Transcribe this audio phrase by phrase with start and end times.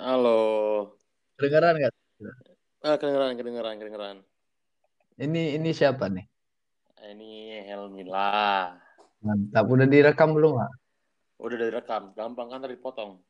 [0.00, 0.40] Halo.
[1.36, 1.92] Kedengeran nggak?
[2.80, 4.16] Ah, kedengeran, kedengeran, kedengeran.
[5.20, 6.24] Ini ini siapa nih?
[7.04, 8.80] Ini Helmi lah.
[9.20, 9.68] Mantap.
[9.68, 10.72] Udah direkam belum nggak?
[11.44, 13.20] Udah direkam, gampang kan tadi potong.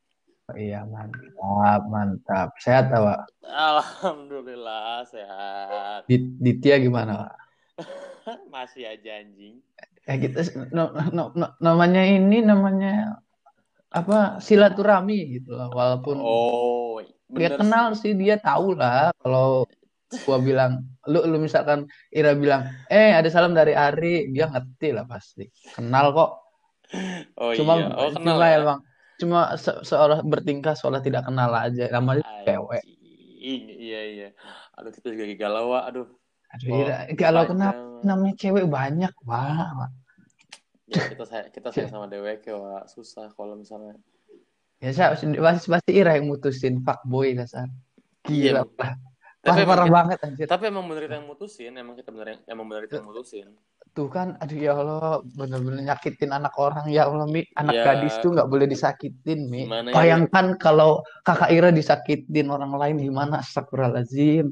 [0.46, 2.54] Oh, iya mantap, mantap.
[2.62, 3.26] Sehat Pak?
[3.50, 6.06] Alhamdulillah sehat.
[6.06, 7.32] Dit Ditya gimana, Pak?
[8.54, 9.58] Masih aja anjing.
[10.06, 13.18] Ya kita no, no, no, namanya ini namanya
[13.90, 15.68] apa silaturahmi gitu lah.
[15.70, 18.14] Walaupun Oh, dia kenal sih.
[18.14, 19.66] dia tahu lah kalau
[20.26, 25.06] gua bilang lu lu misalkan Ira bilang eh ada salam dari Ari dia ngerti lah
[25.06, 26.30] pasti kenal kok
[27.38, 28.58] Oh cuma iya, oh kenal cuma ya.
[28.58, 28.78] emang
[29.22, 32.82] cuma se seolah bertingkah seolah tidak kenal aja namanya cewek
[33.40, 34.28] iya iya.
[34.76, 35.72] Aduh kita juga galau.
[35.78, 36.06] Aduh.
[36.50, 39.90] aduh Oh, Ira kalau kenapa namanya cewek banyak wah Wak.
[40.90, 42.84] Ya kita saya kita sayang sama dewek Wak.
[42.86, 43.94] Susah kalau misalnya.
[44.76, 47.68] ya saya pasti pasti Ira yang mutusin fuckboy dasar
[48.24, 48.56] Iya.
[48.56, 48.96] gila lah
[49.40, 52.40] Tapi parah parah banget anjir tapi emang bener kita yang mutusin, emang kita bener yang
[52.46, 53.46] emang bener kita yang mutusin.
[53.90, 58.16] tuh kan aduh ya Allah bener-bener nyakitin anak orang ya Allah Mi anak Ya, gadis
[58.18, 59.94] tuh nggak boleh disakitin Mi gimana ya?
[59.94, 60.90] bayangkan kalau
[61.22, 64.48] kakak Ira disakitin orang lain gimana astagfirullahaladzim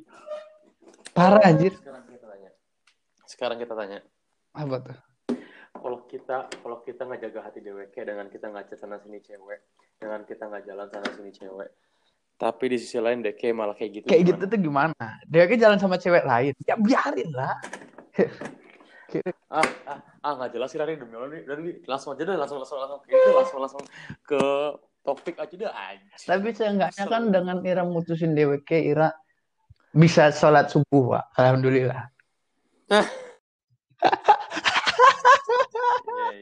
[1.13, 2.51] parah anjir Sekarang kita tanya.
[3.25, 3.99] Sekarang kita tanya.
[4.53, 4.99] apa tuh
[5.79, 9.61] Kalau kita kalau kita nggak jaga hati dewek dengan kita nggak sana sini cewek,
[9.99, 11.71] dengan kita nggak jalan sana sini cewek,
[12.39, 14.39] tapi di sisi lain deke malah kayak gitu kayak gimana?
[14.39, 17.55] gitu tuh gimana kan jalan sama cewek lain ya biarin lah
[19.49, 21.81] Ah ah ah nggak jelas sih Rani demi Allah nih.
[21.89, 23.83] Langsung aja deh langsung langsung langsung itu langsung langsung
[24.21, 24.43] ke
[25.01, 26.29] topik aja deh anjir.
[26.29, 27.13] tapi seenggaknya Kesel.
[27.17, 29.09] kan dengan Ira mutusin DWK Ira
[29.97, 32.13] bisa sholat subuh Pak alhamdulillah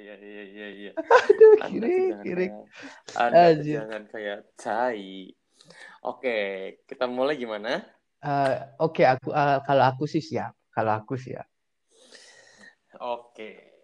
[0.07, 0.93] Iya iya iya iya
[1.67, 2.63] aduh kiri kiri kayak
[3.19, 5.35] Anda jangan kayak tai.
[6.07, 6.39] Oke,
[6.87, 7.83] kita mulai gimana?
[8.23, 11.43] Eh, oke aku eh, kalau aku sih siap kalau aku siap
[13.03, 13.83] Oke.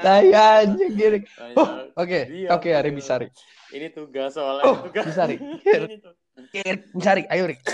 [0.00, 1.28] Saya aja kiri
[1.60, 1.68] oh
[2.00, 2.20] oke
[2.56, 3.04] oke Ari dulu.
[3.04, 3.28] bisa Ri
[3.68, 5.04] Ini tugas soalnya oh tugas.
[5.12, 5.36] bisa Ri
[5.92, 6.16] Ini tuh.
[6.48, 7.60] Kir, bisa Ri ayo Ri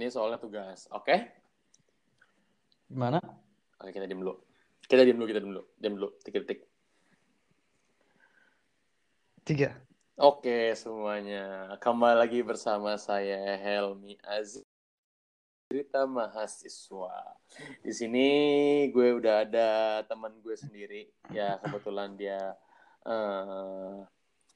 [0.00, 0.88] Ini soalnya tugas.
[0.96, 1.41] Oke?
[2.92, 3.18] Gimana
[3.82, 4.38] Oke, kita diam dulu.
[4.86, 5.64] Kita diam dulu, kita diam dulu.
[5.74, 6.62] Diam dulu, tiga detik.
[9.42, 9.74] tiga
[10.14, 11.74] Oke, semuanya.
[11.82, 14.62] Kembali lagi bersama saya Helmi Aziz.
[15.66, 17.42] Cerita mahasiswa.
[17.82, 18.26] Di sini
[18.94, 19.70] gue udah ada
[20.06, 21.10] teman gue sendiri.
[21.34, 22.54] Ya, kebetulan dia
[23.02, 24.06] eh,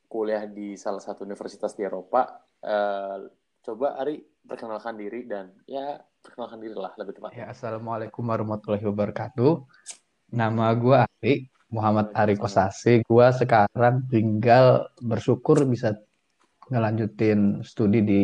[0.06, 2.46] kuliah di salah satu universitas di Eropa.
[2.62, 3.26] Eh,
[3.66, 7.34] coba Ari perkenalkan diri dan ya perkenalkan diri lah lebih tepatnya.
[7.34, 9.66] ya assalamualaikum warahmatullahi wabarakatuh.
[10.30, 11.34] Nama gue Ari
[11.74, 13.02] Muhammad Ari Kosasi.
[13.02, 15.98] Gue sekarang tinggal bersyukur bisa
[16.70, 18.22] ngelanjutin studi di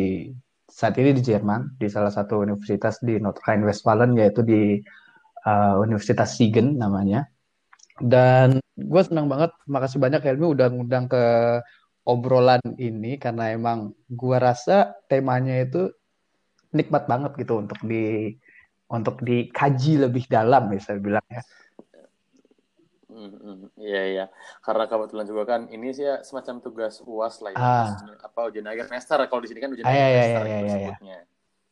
[0.63, 4.79] saat ini di Jerman di salah satu universitas di North Rhine-Westphalen yaitu di
[5.43, 7.27] uh, Universitas Siegen namanya.
[7.99, 11.23] Dan gue senang banget makasih banyak Helmi udah ngundang ke
[12.03, 15.91] obrolan ini karena emang gue rasa temanya itu
[16.75, 18.35] nikmat banget gitu untuk di
[18.91, 21.41] untuk dikaji lebih dalam ya saya bilang ya.
[23.77, 24.25] Iya iya,
[24.65, 27.93] karena kebetulan juga kan ini sih ya semacam tugas uas lah ya, ah.
[28.25, 29.21] Apa ujian akhir semester.
[29.29, 30.73] Kalau di sini kan ujian ah ya akhir ya ya semester ya gitu ya ya
[30.73, 31.17] sebutnya.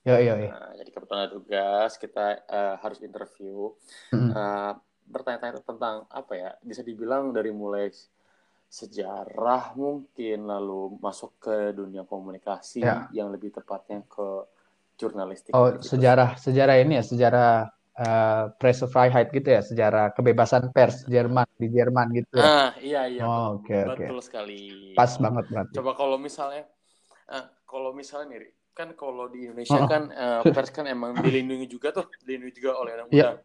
[0.01, 0.49] yo yo yo.
[0.53, 3.73] Nah, jadi kebetulan ada tugas kita eh, harus interview,
[4.13, 4.31] Mm-mm.
[4.37, 4.71] eh,
[5.09, 7.89] bertanya-tanya tentang apa ya, bisa dibilang dari mulai
[8.71, 14.47] sejarah mungkin lalu masuk ke dunia komunikasi ya yang lebih tepatnya ke
[14.95, 15.91] jurnalistik oh sih.
[15.91, 17.67] sejarah sejarah ini ya sejarah
[17.99, 23.27] uh, Pressefreiheit gitu ya sejarah kebebasan pers Jerman di Jerman gitu ya Ah iya iya
[23.27, 24.95] oh oke oke betul sekali.
[24.95, 26.63] pas banget berarti Coba kalau misalnya,
[27.27, 29.87] eh, kalau misalnya nih, kan kalau di Indonesia oh.
[29.91, 33.43] kan eh, pers kan emang dilindungi juga tuh, dilindungi juga oleh undang-undang.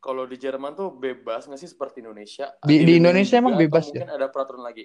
[0.00, 2.56] Kalau di Jerman tuh bebas nggak sih seperti Indonesia?
[2.64, 4.84] di di Indonesia emang juga bebas ya mungkin ada peraturan lagi?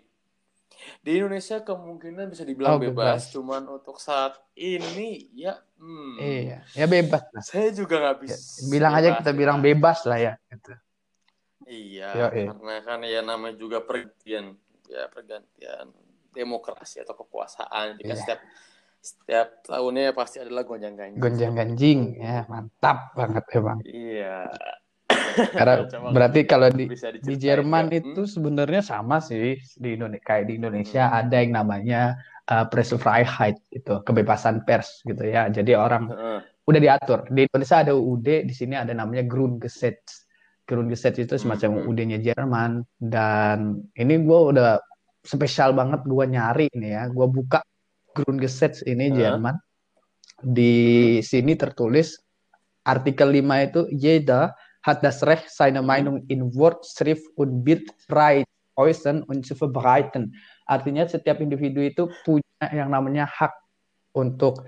[1.00, 6.60] Di Indonesia kemungkinan bisa dibilang oh bebas, bebas cuman untuk saat ini ya, hmm, iya
[6.76, 8.36] ya bebas lah saya juga nggak ya, bisa
[8.68, 10.00] bilang aja bebas, kita bilang bebas.
[10.04, 10.76] lah ya gitu
[11.66, 12.46] Iya, yo eh.
[12.46, 14.54] karena kan ya namanya juga pergantian,
[14.86, 15.90] ya pergantian
[16.30, 17.98] demokrasi atau kekuasaan.
[17.98, 18.40] Kan iya setiap
[19.06, 22.26] setiap tahunnya pasti adalah gonjang-ganjing gonjang ganjing itu.
[22.26, 24.50] ya mantap banget emang Iya.
[25.52, 25.76] Karena
[26.16, 26.86] berarti kalau di
[27.22, 28.00] di Jerman nggak?
[28.00, 28.32] itu Hmm?
[28.32, 31.20] sebenarnya sama sih di Indonesia kayak di Indonesia Hmm.
[31.20, 32.02] ada yang namanya
[32.48, 35.48] uh, Pressefreiheit itu kebebasan pers gitu ya.
[35.50, 36.40] Jadi orang Heeh.
[36.66, 37.20] udah diatur.
[37.30, 40.26] Di Indonesia ada UUD, di sini ada namanya Grundgesetz.
[40.66, 41.86] Grundgesetz itu Hmm, semacam hmm.
[41.86, 44.82] UUD-nya Jerman dan ini gue udah
[45.22, 47.06] spesial banget gue nyari ini ya.
[47.10, 47.62] Gue buka
[48.14, 49.38] Grundgesetz ini Hah?
[49.38, 49.56] Jerman.
[50.42, 50.74] Di
[51.24, 52.18] sini tertulis
[52.84, 54.54] artikel 5 itu jeda
[54.86, 55.90] hat das Recht seine Hmm.
[55.90, 58.46] Meinung in Wort, Schrift und Bild frei
[58.78, 60.38] äußern und zu verbreiten.
[60.70, 63.50] Artinya setiap individu itu punya yang namanya hak
[64.14, 64.62] untuk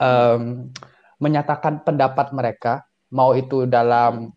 [0.00, 0.72] em,
[1.20, 4.32] menyatakan pendapat mereka, mau itu dalam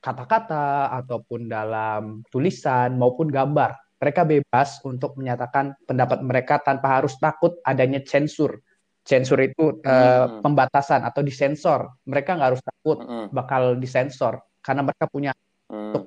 [0.00, 3.76] kata-kata ataupun dalam tulisan maupun gambar.
[4.00, 8.64] Mereka bebas untuk menyatakan pendapat mereka tanpa harus takut adanya censur.
[9.04, 10.40] Censur itu eh, Hmm.
[10.40, 12.00] pembatasan atau disensor.
[12.08, 13.28] Mereka nggak harus takut Mm-mm.
[13.28, 15.32] bakal disensor karena mereka punya
[15.66, 16.02] Mm.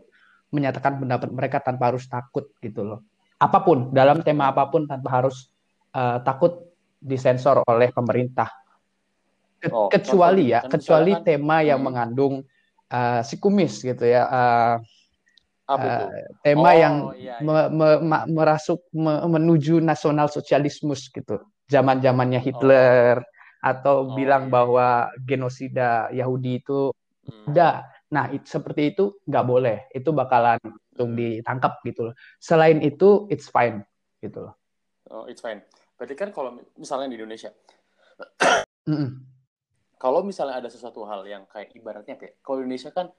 [0.50, 3.00] menyatakan pendapat mereka tanpa harus takut gitu loh.
[3.38, 5.50] Apa pun dalam tema apa pun tanpa harus
[5.94, 8.50] eh, takut disensor oleh pemerintah.
[9.61, 11.88] Ke- Oh, kecuali ya, kan kecuali misalkan- tema yang Hmm.
[11.89, 12.33] mengandung
[12.89, 14.25] eh, psikomis gitu ya.
[14.25, 14.75] eh,
[15.63, 16.05] itu?
[16.44, 17.69] tema Oh, yang iya, iya.
[17.71, 21.39] me- merasuk me- menuju nasional sosialismus gitu.
[21.65, 23.23] Zaman-zamannya Hitler
[23.63, 24.88] atau Oh, bilang iya, bahwa
[25.23, 26.91] genosida Yahudi itu
[27.23, 27.53] Hmm.
[27.53, 27.88] ada.
[28.13, 29.77] Nah, it- seperti itu nggak boleh.
[29.89, 31.18] Itu bakalan langsung Hmm.
[31.18, 32.15] ditangkap gitu loh.
[32.38, 33.81] Selain itu, it's fine
[34.21, 34.54] gitu loh.
[35.10, 35.65] Oh, it's fine.
[35.98, 37.50] Berarti kan kalau misalnya di Indonesia,
[40.04, 43.10] kalau misalnya ada sesuatu hal yang kayak ibaratnya kayak kalau Indonesia kan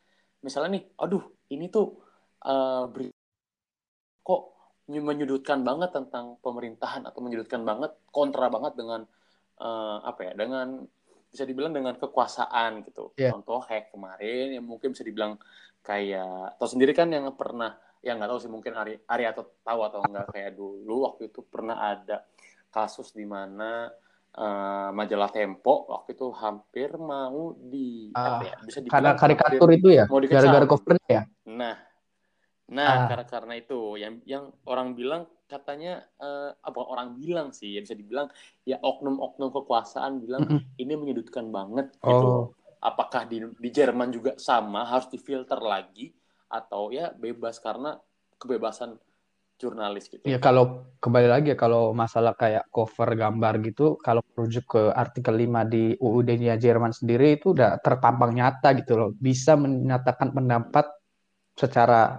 [0.44, 1.98] misalnya nih, aduh ini tuh
[2.44, 3.16] eh, beri-
[4.24, 4.42] kok
[4.92, 9.00] ny- menyudutkan banget tentang pemerintahan atau menyudutkan banget kontra banget dengan
[9.58, 10.86] eh, apa ya dengan
[11.34, 13.10] bisa dibilang dengan kekuasaan gitu.
[13.18, 13.34] Iya.
[13.34, 15.34] Contoh kayak kemarin yang mungkin bisa dibilang
[15.82, 19.80] kayak atau sendiri kan yang pernah yang nggak tahu sih mungkin Ari Ari atau tahu
[19.82, 22.22] atau enggak kayak dulu waktu itu pernah ada
[22.70, 23.90] kasus di mana
[24.30, 29.78] eh, majalah Tempo waktu itu hampir mau di Ah, apa ya bisa Karena karikatur hampir-
[29.78, 31.22] itu ya, mau gara-gara covernya ya.
[31.50, 31.74] Nah,
[32.64, 33.06] nah Ah.
[33.12, 37.92] karena karena itu yang yang orang bilang katanya eh, apa orang bilang sih ya bisa
[37.92, 38.32] dibilang
[38.64, 40.48] ya oknum-oknum kekuasaan bilang
[40.80, 42.26] ini menyudutkan banget gitu.
[42.28, 46.12] Oh, Apakah di di Jerman juga sama harus difilter lagi
[46.48, 47.96] atau ya bebas karena
[48.36, 48.96] kebebasan
[49.56, 50.20] jurnalis gitu.
[50.26, 55.32] ya kalau kembali lagi ya kalau masalah kayak cover gambar gitu, kalau merujuk ke artikel
[55.32, 59.10] 5 di UUD-nya Jerman sendiri itu udah terpampang nyata gitu loh.
[59.14, 60.90] Bisa menyatakan pendapat
[61.54, 62.18] secara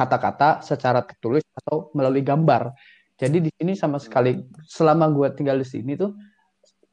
[0.00, 2.72] kata-kata, secara tertulis atau melalui gambar.
[3.20, 6.16] Jadi di sini sama sekali selama gue tinggal di sini tuh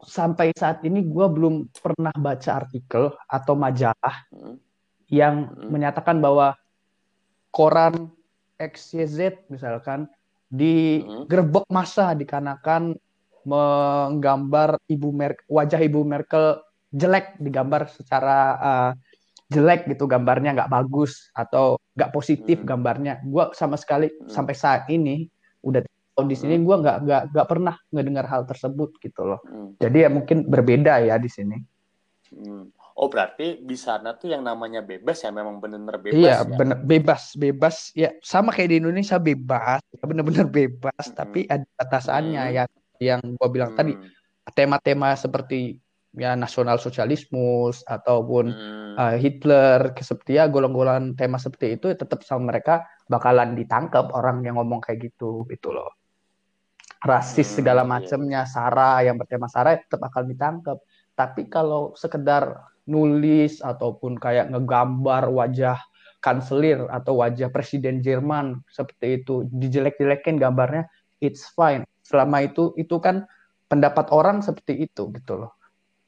[0.03, 4.59] sampai saat ini gue belum pernah baca artikel atau majalah Hmm.
[5.07, 5.71] yang Hmm.
[5.71, 6.59] menyatakan bahwa
[7.47, 8.11] koran
[8.59, 10.11] XYZ misalkan
[10.51, 12.99] digerebek massa dikarenakan
[13.47, 16.59] menggambar ibu Mer wajah ibu Merkel
[16.91, 18.91] jelek digambar secara uh,
[19.47, 22.67] jelek gitu gambarnya nggak bagus atau nggak positif Hmm.
[22.67, 23.23] gambarnya.
[23.23, 24.27] Gua sama sekali Hmm.
[24.27, 25.27] sampai saat ini
[25.63, 25.81] udah
[26.13, 26.65] tahun di sini Hmm.
[26.67, 29.39] gua nggak nggak nggak pernah ngedengar hal tersebut gitu loh.
[29.47, 29.79] Hmm.
[29.79, 31.57] Jadi ya mungkin berbeda ya di sini.
[32.35, 32.67] Hmm.
[32.97, 36.49] Oh berarti di sana tuh yang namanya bebas ya memang benar-benar bebas Iya, ya.
[36.49, 37.75] bener, bebas, bebas.
[37.93, 41.05] Ya, sama kayak di Indonesia bebas, ya, bener-bener bebas.
[41.05, 41.13] Mm-mm.
[41.13, 42.53] Tapi ada batasannya Mm.
[42.57, 42.63] ya.
[42.97, 44.09] Yang gua bilang tadi, Hmm.
[44.49, 45.77] tema-tema seperti
[46.17, 48.93] ya nasional sosialismus ataupun Hmm.
[48.97, 54.57] uh, Hitler, seperti ya golongan-golongan tema seperti itu, tetap sama mereka bakalan ditangkap orang yang
[54.57, 55.93] ngomong kayak gitu, gitu loh.
[57.05, 57.89] Rasis Hmm, segala iya.
[57.93, 60.81] macamnya, Sara yang bertema Sara tetap akan ditangkap.
[61.13, 62.57] Tapi kalau sekedar
[62.89, 65.77] nulis ataupun kayak ngegambar wajah
[66.17, 70.89] kanselir atau wajah presiden Jerman seperti itu dijelek-jelekin gambarnya,
[71.21, 71.85] it's fine.
[72.01, 73.29] Selama itu itu kan
[73.69, 75.56] pendapat orang seperti itu gitu loh.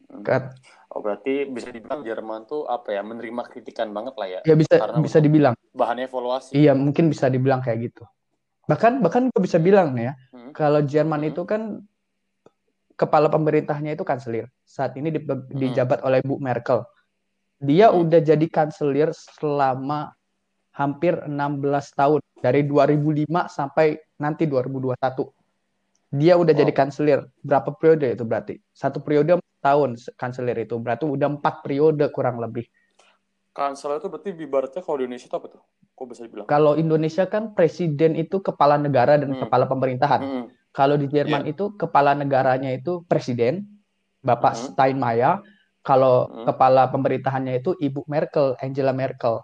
[0.10, 0.26] Hmm.
[0.26, 0.44] Kan
[0.90, 4.74] Oh berarti bisa dibilang Jerman tuh apa ya menerima kritikan banget lah ya ya bisa
[4.74, 6.58] Karena bisa dibilang bahan evaluasi.
[6.58, 8.10] Iya, mungkin bisa dibilang kayak gitu.
[8.66, 10.52] Bahkan bahkan gue bisa bilang nih ya, Hmm.
[10.52, 11.30] kalau Jerman Hmm.
[11.30, 11.62] itu kan
[12.98, 14.50] kepala pemerintahnya itu kanselir.
[14.66, 15.24] Saat ini di-
[15.54, 16.82] dijabat oleh Bu Merkel.
[17.62, 18.02] Dia Hmm.
[18.04, 20.18] udah jadi kanselir selama
[20.74, 25.30] hampir 16 tahun dari 2005 sampai nanti 2021.
[26.10, 26.62] Dia udah Wow.
[26.66, 27.20] jadi kanselir.
[27.46, 28.58] Berapa periode itu berarti?
[28.74, 30.76] Satu periode tahun kanselir itu.
[30.80, 32.68] Berarti udah empat periode kurang lebih.
[33.56, 35.62] Kansel itu berarti ibaratnya kalau di Indonesia itu apa tuh?
[35.96, 36.48] Kok bisa dibilang?
[36.48, 39.42] Kalau Indonesia kan presiden itu kepala negara dan Hmm.
[39.44, 40.22] kepala pemerintahan.
[40.24, 40.46] Hmm.
[40.72, 41.52] Kalau di Jerman Iya.
[41.58, 43.68] itu kepala negaranya itu presiden,
[44.22, 44.62] Bapak Mhm.
[44.64, 45.44] Steinmeier.
[45.84, 46.46] Kalau Mhm.
[46.46, 49.42] kepala pemerintahannya itu Ibu Merkel, Angela Merkel.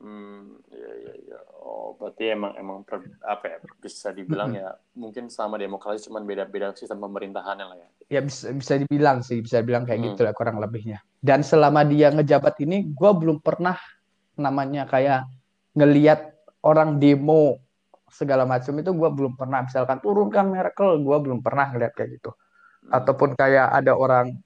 [0.00, 1.38] Hmm, iya iya iya.
[1.60, 6.72] Oh, berarti emang emang per- apa ya bisa dibilang ya mungkin sama demokrasi cuman beda-beda
[6.72, 7.88] sistem pemerintahannya lah ya.
[8.08, 10.06] Ya bisa bisa dibilang sih, bisa dibilang kayak Hmm.
[10.16, 11.04] gitu lah kurang lebihnya.
[11.20, 13.76] Dan selama dia ngejabat ini, gue belum pernah
[14.40, 15.28] namanya kayak
[15.76, 16.32] ngeliat
[16.64, 17.60] orang demo
[18.10, 22.32] segala macam itu gue belum pernah misalkan turunkan Merkel gue belum pernah ngeliat kayak gitu
[22.80, 22.96] Hmm.
[22.96, 24.40] ataupun kayak ada orang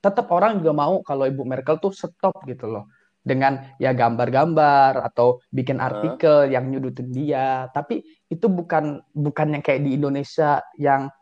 [0.00, 2.88] tetap orang juga mau kalau Ibu Merkel tuh stop gitu loh
[3.28, 8.00] dengan ya gambar-gambar atau bikin artikel yang nyudutin dia tapi
[8.32, 11.12] itu bukan bukan yang kayak di Indonesia yang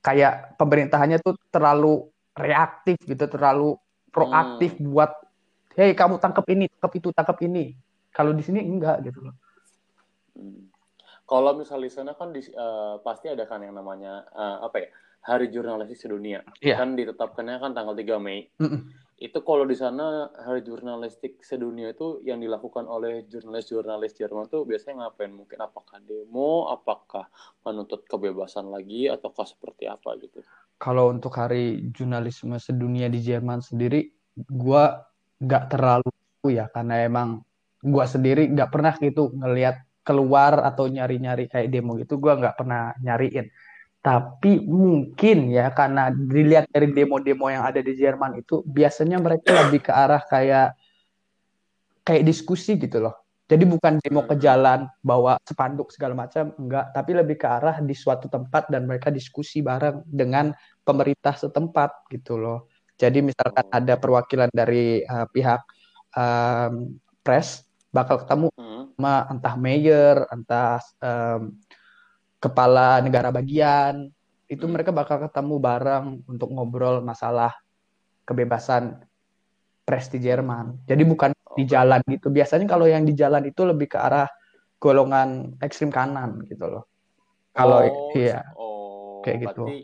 [0.00, 3.76] kayak pemerintahannya tuh terlalu reaktif gitu terlalu
[4.08, 5.12] proaktif buat
[5.76, 7.76] hey kamu tangkap ini tangkap itu tangkap ini
[8.08, 9.36] kalau di sini enggak gitu loh
[10.34, 10.66] Hmm.
[11.24, 14.88] Kalau misal di sana kan di, eh, pasti ada kan yang namanya eh, apa ya
[15.24, 16.44] Hari Jurnalistik Sedunia.
[16.60, 16.76] Iya.
[16.76, 18.52] Kan ditetapkannya kan tanggal 3 Mei.
[18.60, 18.92] Mm-mm.
[19.14, 25.06] Itu kalau di sana Hari Jurnalistik Sedunia itu yang dilakukan oleh jurnalis-jurnalis Jerman tuh biasanya
[25.06, 25.30] ngapain?
[25.30, 27.30] Mungkin apakah demo, apakah
[27.62, 30.42] menuntut kebebasan lagi, ataukah seperti apa gitu?
[30.78, 34.10] kalau untuk hari jurnalisme sedunia di Jerman sendiri
[34.50, 35.06] gua
[35.38, 36.10] nggak terlalu
[36.50, 37.28] ya karena emang
[37.80, 42.92] gua sendiri nggak pernah gitu ngelihat keluar atau nyari-nyari kayak demo gitu gua nggak pernah
[43.00, 43.48] nyariin
[44.04, 49.80] tapi mungkin ya karena dilihat dari demo-demo yang ada di Jerman itu biasanya mereka lebih
[49.80, 50.76] ke arah kayak
[52.04, 53.16] kayak diskusi gitu loh.
[53.48, 56.92] Jadi bukan demo ke jalan bawa spanduk segala macam enggak.
[56.92, 60.52] Tapi lebih ke arah di suatu tempat dan mereka diskusi bareng dengan
[60.84, 62.68] pemerintah setempat gitu loh.
[63.00, 65.64] Jadi misalkan ada perwakilan dari uh, pihak
[66.12, 66.92] um,
[67.24, 68.90] pres bakal ketemu Hmm.
[68.98, 71.54] sama entah mayor, entah em,
[72.44, 74.12] kepala negara bagian,
[74.52, 74.72] itu Hmm.
[74.76, 77.56] mereka bakal ketemu bareng untuk ngobrol masalah
[78.28, 79.00] kebebasan
[79.88, 80.84] pres di Jerman.
[80.84, 82.28] Jadi bukan di jalan gitu.
[82.28, 84.28] Biasanya kalau yang di jalan itu lebih ke arah
[84.76, 86.84] golongan ekstrim kanan gitu loh.
[87.56, 89.64] Kalau Oh, iya, oh, kayak gitu.
[89.64, 89.76] berarti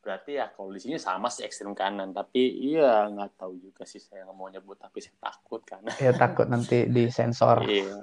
[0.00, 2.40] berarti ya kalau di sini sama sih ekstrem kanan, tapi
[2.72, 6.48] iya nggak tahu juga sih saya nggak mau nyebut, tapi saya takut karena ya takut
[6.48, 7.62] nanti disensor.
[7.68, 8.00] iya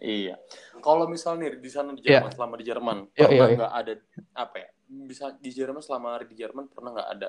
[0.00, 0.34] iya.
[0.80, 2.18] Kalau misalnya nih di sana di Iya.
[2.18, 3.92] Jerman selama di Jerman Iya, pernah iya, nggak ada
[4.34, 7.28] apa ya bisa di Jerman selama di Jerman pernah nggak ada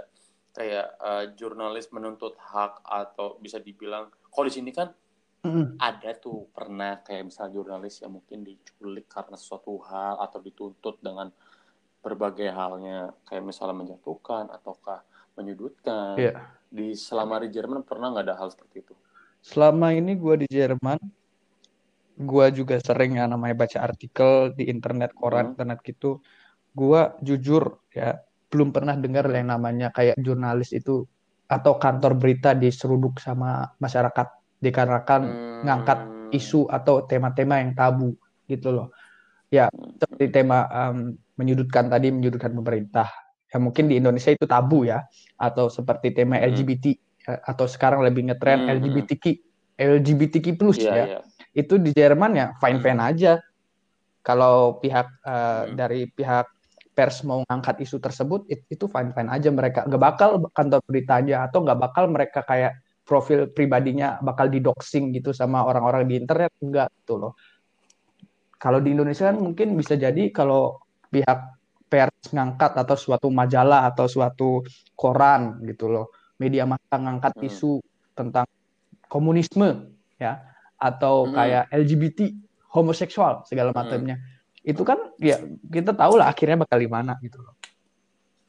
[0.51, 4.89] kayak eh, jurnalis menuntut hak atau bisa dibilang kalau di sini kan
[5.41, 5.77] Mm-mm.
[5.77, 11.29] ada tuh pernah kayak misal jurnalis yang mungkin diculik karena sesuatu hal atau dituntut dengan
[11.99, 15.01] berbagai halnya kayak misalnya menjatuhkan ataukah
[15.37, 16.33] menyudutkan Iya.
[16.67, 18.95] di selama di Jerman pernah nggak ada hal seperti itu
[19.41, 21.01] Selama ini gue di Jerman,
[22.21, 25.51] gue juga sering ya namanya baca artikel di internet, koran Hmm.
[25.57, 26.21] internet gitu.
[26.71, 31.03] Gue jujur ya belum pernah dengar yang namanya kayak jurnalis itu
[31.47, 34.27] atau kantor berita diseruduk sama masyarakat
[34.61, 35.61] dikarenakan Hmm.
[35.67, 35.99] ngangkat
[36.31, 38.15] isu atau tema-tema yang tabu
[38.47, 38.87] gitu loh.
[39.51, 39.67] Ya
[39.99, 43.11] seperti tema em, menyudutkan tadi menyudutkan pemerintah.
[43.51, 45.03] Ya mungkin di Indonesia itu tabu ya
[45.35, 46.55] atau seperti tema Hmm.
[46.55, 46.85] LGBT
[47.27, 48.75] ya, atau sekarang lebih ngetren Hmm, hmm.
[48.79, 49.25] LGBTQ
[49.81, 51.19] LGBTQ plus Iya, ya iya.
[51.51, 53.33] Itu di Jerman ya fine fine aja.
[54.21, 55.73] Kalau pihak eh, Hmm.
[55.75, 56.45] dari pihak
[56.91, 59.49] pers mau ngangkat isu tersebut it- itu fine fine aja.
[59.49, 65.33] Mereka nggak bakal kantor beritanya atau nggak bakal mereka kayak profil pribadinya bakal didoxing gitu
[65.33, 67.33] sama orang-orang di internet enggak gitu loh.
[68.61, 70.77] Kalau di Indonesia kan mungkin bisa jadi kalau
[71.09, 71.39] pihak
[71.89, 74.61] pers ngangkat atau suatu majalah atau suatu
[74.93, 76.13] koran gitu loh.
[76.37, 77.47] Media massa ngangkat Hmm.
[77.49, 77.81] isu
[78.13, 78.45] tentang
[79.09, 79.91] komunisme
[80.21, 80.50] ya
[80.81, 81.37] atau Hmm.
[81.37, 82.19] kayak LGBT
[82.73, 83.85] homoseksual segala Hmm.
[83.85, 84.17] macamnya
[84.65, 85.37] itu kan ya
[85.69, 87.53] kita tahu lah akhirnya bakal gimana gitu loh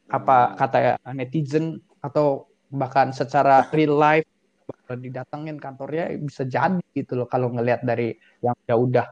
[0.09, 0.57] apa Hmm.
[0.57, 0.79] kata
[1.13, 4.25] netizen atau bahkan secara real life
[4.65, 9.07] bakal didatengin kantornya bisa jadi gitu loh kalau ngelihat dari yang ya udah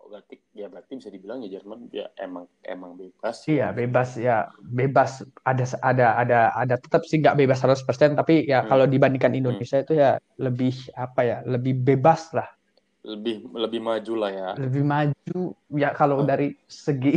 [0.00, 3.48] Oh, berarti ya berarti bisa dibilang ya Jerman ya emang emang bebas.
[3.48, 4.52] Iya bebas ya.
[4.60, 5.24] Bebas.
[5.48, 8.68] Ada ada ada ada tetap sih nggak bebas 100% tapi ya Hmm.
[8.68, 12.48] kalau dibandingkan Indonesia itu ya lebih apa ya lebih bebas lah.
[13.00, 14.48] Lebih lebih maju lah ya.
[14.60, 15.40] Lebih maju
[15.72, 16.26] ya kalau Oh.
[16.28, 17.16] dari segi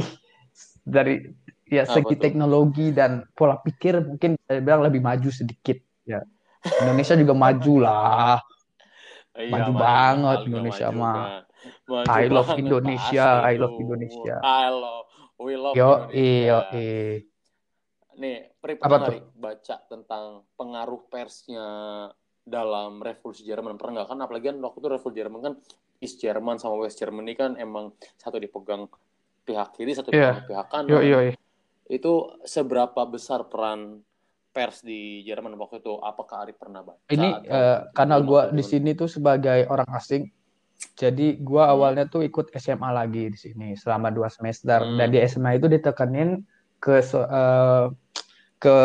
[0.88, 1.28] dari
[1.68, 5.76] ya Apa segi teknologi dan pola pikir mungkin saya bilang lebih maju sedikit
[6.08, 6.24] ya.
[6.64, 8.40] Indonesia juga maju lah.
[9.34, 11.44] Iya, Maju banget Indonesia mah.
[11.84, 13.76] Maju I love banget, Indonesia, I love.
[13.76, 14.36] Indonesia.
[14.40, 16.64] I love, we love yo Indonesia.
[16.72, 17.32] yo
[18.14, 21.68] Nih, Pri, pernah nggak baca tentang pengaruh persnya
[22.46, 23.76] dalam revolusi Jerman?
[23.76, 24.10] Pernah nggak?
[24.14, 25.54] Kan apalagi kan waktu itu revolusi Jerman kan
[26.00, 28.88] East Jerman sama West Germany kan emang satu dipegang
[29.44, 30.40] pihak kiri, satu Iya.
[30.40, 30.92] dipegang pihak kanan.
[30.94, 31.20] yo yo
[31.90, 34.06] Itu seberapa besar peran
[34.54, 35.98] pers di Jerman waktu itu?
[36.00, 37.02] Apakah Ari pernah baca?
[37.10, 40.30] ini eh, karena gue atau di sini tuh sebagai orang asing
[40.94, 41.74] jadi gue Hmm.
[41.74, 44.98] awalnya tuh ikut SMA lagi di sini selama dua semester Hmm.
[45.00, 46.44] dan di SMA itu ditekenin
[46.78, 47.86] ke eh,
[48.60, 48.76] ke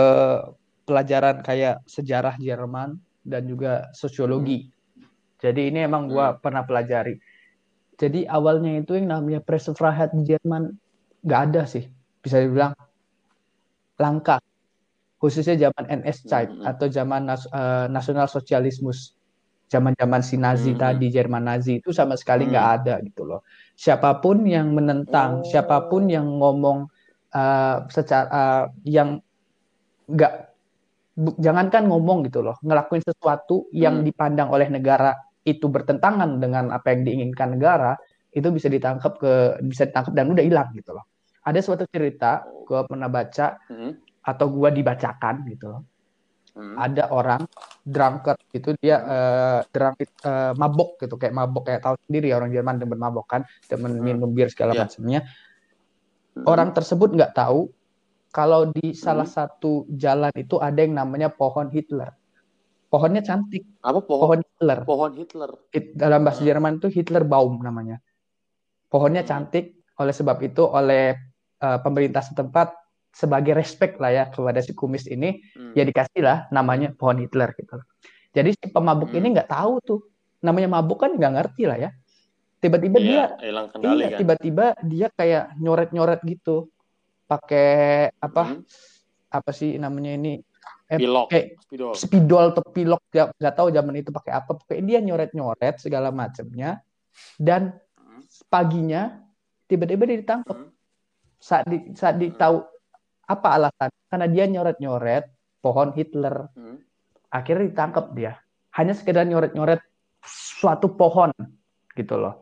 [0.88, 4.71] pelajaran kayak sejarah Jerman dan juga sosiologi
[5.38, 6.43] Jadi ini emang gue Hmm.
[6.43, 7.14] pernah pelajari.
[7.95, 10.75] Jadi awalnya itu yang namanya Pressefreiheit di Jerman
[11.23, 11.87] nggak ada sih,
[12.19, 12.75] bisa dibilang
[13.99, 14.43] langka.
[15.19, 16.67] Khususnya zaman NS Zeit Hmm.
[16.67, 19.17] atau zaman nas- eh, nasional sosialismus,
[19.68, 20.80] zaman-zaman si Nazi Hmm.
[20.80, 22.52] tadi, Jerman Nazi itu sama sekali Hmm.
[22.56, 23.44] nggak ada gitu loh.
[23.76, 25.46] Siapa pun yang menentang, Oh.
[25.46, 26.88] siapa pun yang ngomong
[27.28, 29.20] eh, secara eh, yang
[30.08, 30.32] nggak
[31.37, 34.06] jangankan ngomong gitu loh, ngelakuin sesuatu yang Hmm.
[34.08, 35.12] dipandang oleh negara
[35.44, 37.92] itu bertentangan dengan apa yang diinginkan negara,
[38.32, 41.04] itu bisa ditangkap ke bisa ditangkap dan udah hilang gitu loh.
[41.44, 43.92] Ada suatu cerita, gue pernah baca Hmm.
[44.25, 45.82] atau gue dibacakan gitu loh.
[46.59, 46.75] Hmm.
[46.75, 47.47] Ada orang
[47.87, 52.83] drunkard gitu dia eh, drunk eh, mabok gitu kayak mabok kayak tahu sendiri orang Jerman
[52.83, 54.03] demen mabok kan, demen Hmm.
[54.03, 54.91] minum bir segala Iya.
[54.91, 55.21] macamnya.
[56.35, 56.45] Hmm.
[56.50, 57.71] Orang tersebut nggak tahu
[58.35, 59.37] kalau di salah Hmm.
[59.38, 62.11] satu jalan itu ada yang namanya pohon Hitler.
[62.91, 64.79] Pohonnya cantik, apa pohon pohon Hitler.
[64.83, 66.49] pohon Hitler It- dalam bahasa Hmm.
[66.50, 68.03] Jerman itu Hitlerbaum namanya.
[68.91, 69.31] Pohonnya Hmm.
[69.31, 71.15] cantik, oleh sebab itu oleh
[71.59, 72.71] eh, pemerintah setempat
[73.11, 75.73] sebagai respect lah ya kepada si kumis ini, Hmm.
[75.75, 77.81] ya dikasih lah namanya pohon Hitler gitu.
[78.33, 79.19] Jadi si pemabuk Hmm.
[79.19, 80.00] ini nggak tahu tuh,
[80.45, 81.91] namanya mabuk kan nggak ngerti lah ya.
[82.59, 86.71] Tiba-tiba dia, Iya, hilang kendali iya kan tiba-tiba dia kayak nyoret-nyoret gitu,
[87.27, 88.62] pakai apa Hmm.
[89.29, 90.41] apa sih namanya ini
[90.88, 94.85] eh, pilok kayak spidol spidol atau pilok ya nggak tahu zaman itu pakai apa pokoknya
[94.88, 96.81] dia nyoret-nyoret segala macamnya
[97.37, 98.25] dan Hmm.
[98.49, 99.21] paginya
[99.69, 100.73] tiba-tiba dia ditangkap Hmm.
[101.37, 102.65] saat di, saat ditahu
[103.28, 103.90] apa alasan?
[104.08, 105.25] Karena dia nyoret-nyoret
[105.61, 106.49] pohon Hitler.
[106.56, 106.80] Hmm.
[107.28, 108.40] akhirnya ditangkap dia.
[108.73, 109.85] Hanya sekedar nyoret-nyoret
[110.25, 111.28] suatu pohon
[111.92, 112.40] gitu loh.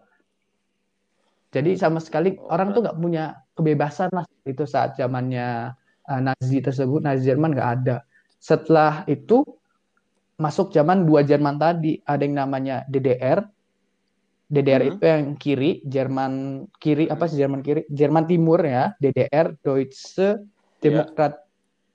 [1.51, 5.75] Jadi sama sekali Oh, orang tuh nggak punya kebebasan lah itu saat zamannya
[6.07, 7.97] uh, Nazi tersebut Nazi Jerman nggak ada.
[8.39, 9.43] Setelah itu
[10.39, 11.99] masuk zaman dua Jerman tadi.
[12.07, 13.43] Ada yang namanya DDR
[14.47, 14.91] DDR Hmm.
[14.95, 16.33] itu yang kiri Jerman
[16.79, 17.31] kiri apa Hmm.
[17.35, 17.83] sih Jerman kiri?
[17.91, 20.39] Jerman Timur ya DDR Deutsche
[20.79, 21.33] Demokrat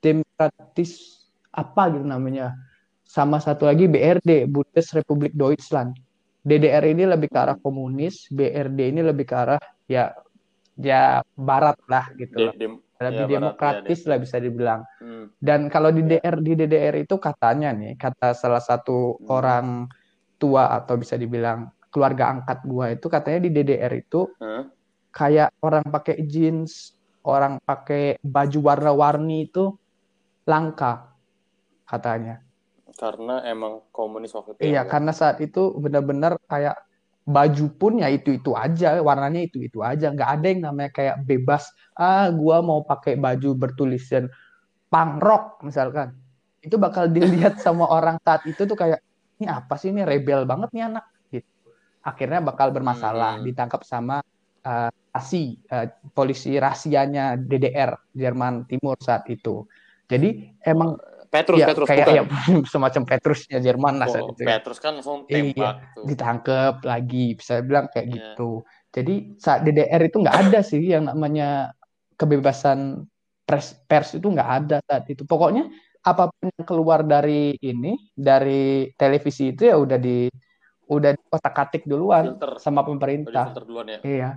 [0.02, 2.56] Demokratis apa gitu namanya
[3.04, 5.94] sama satu lagi BRD Bundesrepublik Deutschland
[6.42, 10.16] DDR ini lebih ke arah komunis BRD ini lebih ke arah ya
[10.80, 12.56] ya barat lah gitu loh.
[12.58, 15.26] dem- lebih ya, barat, demokratis ya, lah bisa dibilang Hmm.
[15.38, 16.18] dan kalau di Ya.
[16.18, 19.28] DDR di DDR itu katanya nih kata salah satu Hmm.
[19.30, 19.68] orang
[20.42, 24.66] tua atau bisa dibilang keluarga angkat gua itu katanya di DDR itu Hah?
[25.12, 29.78] kayak orang pakai jeans, orang pakai baju warna-warni itu
[30.50, 31.16] langka
[31.86, 32.42] katanya.
[33.02, 36.76] karena emang komunis waktu itu Iya, ya, karena saat itu benar-benar kayak
[37.26, 41.64] baju pun ya itu-itu aja, warnanya itu-itu aja, nggak ada yang namanya kayak bebas.
[41.98, 44.30] Ah, gua mau pakai baju bertulisan
[44.92, 46.10] punk rock misalkan.
[46.66, 49.00] Itu bakal dilihat sama orang saat itu tuh kayak
[49.42, 51.50] ini apa sih ini rebel banget nih anak gitu.
[52.06, 53.46] Akhirnya bakal bermasalah, Hmm.
[53.48, 54.22] ditangkap sama
[54.66, 59.68] eh, ASI, eh, polisi rahasianya DDR, Jerman Timur saat itu.
[60.08, 60.96] Jadi emang
[61.32, 62.24] Petrus ya Petrus kayak bukan ya
[62.76, 64.44] semacam Petrusnya Jerman lah saat Oh, itu.
[64.44, 68.16] ya Petrus kan langsung Iya, tembak tuh ditangkep lagi bisa bilang kayak Iya.
[68.20, 68.52] gitu
[68.92, 71.72] jadi saat DDR itu nggak ada sih yang namanya
[72.20, 73.08] kebebasan
[73.48, 75.72] pers pers itu nggak ada saat itu pokoknya
[76.04, 80.28] apa pun yang keluar dari ini dari televisi itu ya udah di
[80.92, 84.30] udah otak atik duluan filter sama pemerintah filter duluan ya iya.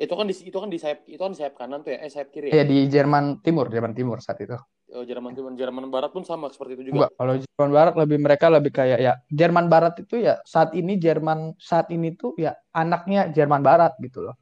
[0.00, 2.10] Itu kan di itu kan di sayap itu kan di sayap kanan tuh ya eh
[2.10, 4.56] sayap kiri ya ya di Jerman Timur Jerman Timur saat itu
[4.92, 8.18] oh, Jerman Timur Jerman Barat pun sama seperti itu juga Enggak, kalau Jerman Barat lebih
[8.20, 12.52] mereka lebih kayak ya Jerman Barat itu ya saat ini Jerman saat ini tuh ya
[12.72, 14.36] anaknya Jerman Barat gitu loh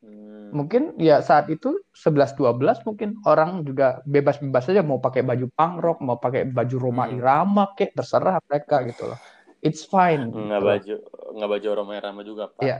[0.00, 0.48] Hmm.
[0.56, 5.98] mungkin ya saat itu 11-12 mungkin orang juga bebas-bebas saja mau pakai baju punk rock,
[6.00, 7.20] mau pakai baju Roma Hmm.
[7.20, 9.20] Irama kek terserah mereka gitu loh.
[9.60, 10.32] It's fine.
[10.32, 10.94] gitu nggak baju
[11.36, 12.76] nggak baju Roma Irama juga pak Iya.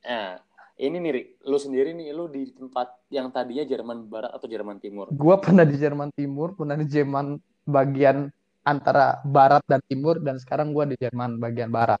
[0.00, 0.40] nah
[0.82, 4.82] ini nih Rik, lu sendiri nih lu di tempat yang tadinya Jerman Barat atau Jerman
[4.82, 5.06] Timur?
[5.14, 8.26] Gua pernah di Jerman Timur, pernah di Jerman bagian
[8.66, 11.98] antara barat dan timur dan sekarang gua di Jerman bagian barat.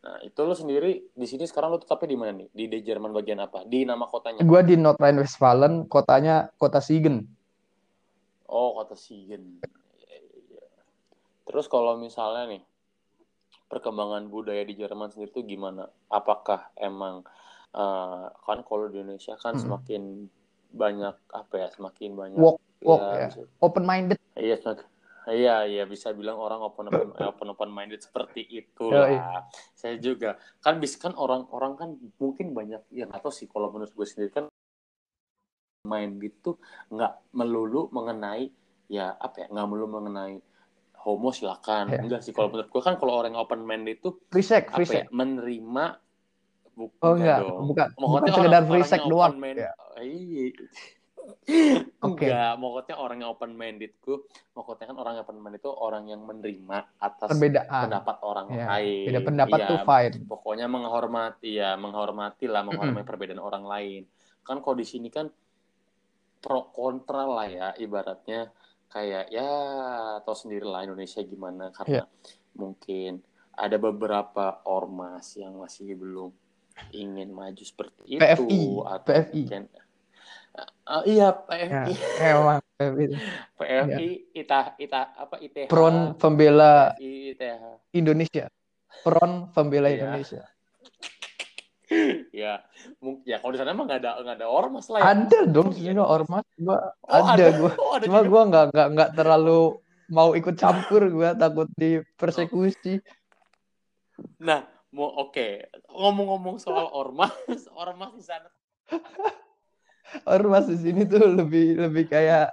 [0.00, 2.48] nah itu lu sendiri di sini sekarang lu tetapnya di mana nih?
[2.48, 3.68] Di, di Jerman bagian apa?
[3.68, 4.40] Di nama kotanya?
[4.40, 7.28] Gua di North Rhine-Westphalen, kotanya kota Siegen.
[8.48, 9.60] oh kota Siegen.
[10.00, 10.16] Iya,
[10.48, 10.64] iya.
[11.44, 12.62] terus kalau misalnya nih
[13.68, 15.92] perkembangan budaya di Jerman sendiri tuh gimana?
[16.08, 17.22] Apakah emang
[17.70, 19.62] eh, kan kalau di Indonesia kan Mm-mm.
[19.62, 20.02] semakin
[20.70, 23.26] banyak apa ya semakin banyak Walk, walk ya.
[23.28, 24.18] bisa- Open minded.
[24.34, 24.86] Iya, semakin-
[25.28, 28.62] iya, iya bisa bilang orang open open open open minded seperti Yoi.
[28.62, 29.42] itulah.
[29.74, 34.06] Saya juga kan bis kan orang-orang kan mungkin banyak yang atau sih kalau menurut gue
[34.06, 34.44] sendiri kan
[35.80, 36.60] main gitu
[36.92, 38.52] nggak melulu mengenai
[38.86, 40.38] ya apa ya nggak melulu mengenai
[41.00, 41.88] homo silakan.
[41.88, 42.00] Ya.
[42.04, 45.02] Enggak sih kalau menurut gue kan kalau orang open minded itu Free sex, free ya?
[45.02, 45.04] sex.
[45.10, 45.84] Menerima
[46.80, 47.62] bu- Oh, enggak dong.
[47.66, 49.30] Bukan- Maksudnya bukan sekedar free sex doang.
[49.30, 49.72] open mind- Ya.
[49.96, 50.46] Iya.
[52.00, 52.26] Oke.
[52.26, 56.04] Enggak, maksudnya orang yang open minded ku, maksudnya kan orang yang open minded itu orang
[56.06, 57.82] yang menerima atas Perbedaan.
[57.86, 58.66] pendapat orang Ya.
[58.68, 59.06] lain.
[59.06, 60.14] Beda pendapat Iya, tuh fine.
[60.24, 64.02] Pokoknya menghormati ya, menghormati lah, menghormati perbedaan orang lain.
[64.40, 65.28] Kan kalau di sini kan
[66.38, 68.48] pro kontra lah ya, ibaratnya
[68.88, 69.48] kayak ya
[70.18, 72.04] tahu sendiri lah Indonesia gimana karena Iya.
[72.54, 76.32] mungkin ada beberapa ormas yang masih belum
[76.90, 79.42] ingin maju seperti itu PFI, atau PFI.
[79.42, 79.64] mungkin
[80.84, 81.94] Ah, iya Ya, PFI
[82.26, 83.04] emang PFI.
[83.54, 87.62] PFI ita ita apa ITH Front Pembela PFI ITH
[87.94, 88.46] Indonesia.
[89.00, 89.96] Front Pembela Iya.
[90.02, 90.42] Indonesia.
[92.30, 92.62] ya
[92.98, 95.70] mungkin ya kalau di sana emang nggak ada nggak ada ormas lah ya Ada dong
[95.70, 95.90] Oh, iya.
[95.90, 96.46] sini ormas.
[96.54, 97.70] Gua Oh, ada gua.
[97.74, 98.30] oh, ada Cuma juga.
[98.30, 99.60] gua nggak nggak nggak terlalu
[100.08, 102.98] mau ikut campur gua takut dipersekusi.
[104.36, 107.30] nah mau oke ngomong-ngomong soal ormas
[107.82, 108.48] ormas di sana
[110.26, 112.50] Ormas di sini tuh lebih lebih kayak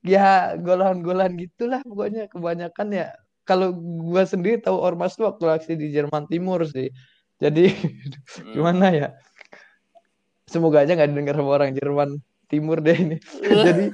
[0.00, 3.06] ya golan-golan gitulah pokoknya kebanyakan ya
[3.44, 6.88] kalau gua sendiri tahu ormas tuh waktu aksi di Jerman Timur sih.
[7.36, 7.68] Jadi
[8.40, 8.52] Hmm.
[8.56, 9.08] gimana ya?
[10.48, 12.10] Semoga aja nggak didengar sama orang Jerman
[12.48, 13.16] Timur deh ini.
[13.66, 13.84] jadi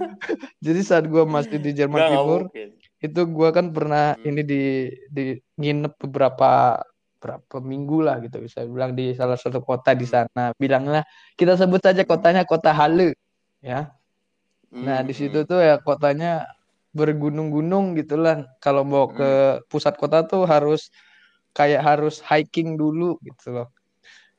[0.62, 2.68] jadi saat gua masih di Jerman nggak Timur mungkin.
[3.02, 4.28] itu gua kan pernah Hmm.
[4.30, 4.62] ini di
[5.10, 5.24] di
[5.58, 6.78] nginep beberapa
[7.22, 10.26] berapa minggu lah gitu bisa bilang di salah satu kota di Hmm.
[10.26, 11.06] sana bilanglah
[11.38, 13.14] kita sebut saja kotanya kota Halle
[13.62, 13.94] ya
[14.74, 15.48] nah di situ Hmm.
[15.48, 16.50] tuh ya kotanya
[16.90, 20.90] bergunung-gunung gitulah kalau mau ke pusat kota tuh harus
[21.54, 23.68] kayak harus hiking dulu gitu loh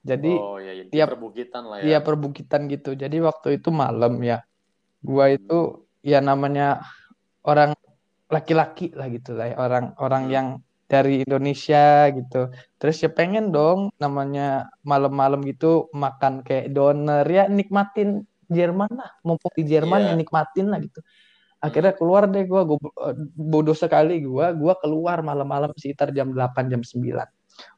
[0.03, 0.83] jadi oh ya, ya.
[0.91, 2.91] tiap- perbukitan lah Iya ya perbukitan gitu.
[2.91, 4.43] Jadi waktu itu malam ya.
[4.99, 6.83] Gua itu ya namanya
[7.47, 7.71] orang
[8.27, 9.55] laki-laki lah gitu lah ya.
[9.55, 10.33] Orang-orang Hmm.
[10.35, 10.47] yang
[10.93, 12.53] dari Indonesia gitu.
[12.77, 19.09] Terus ya pengen dong namanya malam-malam gitu makan kayak doner ya nikmatin Jerman lah.
[19.25, 20.09] Mumpung di Jerman Iya.
[20.09, 21.01] ya nikmatin lah gitu.
[21.57, 22.77] Akhirnya keluar deh gua, gua
[23.09, 27.25] eh, bodoh sekali gua, gua keluar malam-malam sekitar jam 8 jam 9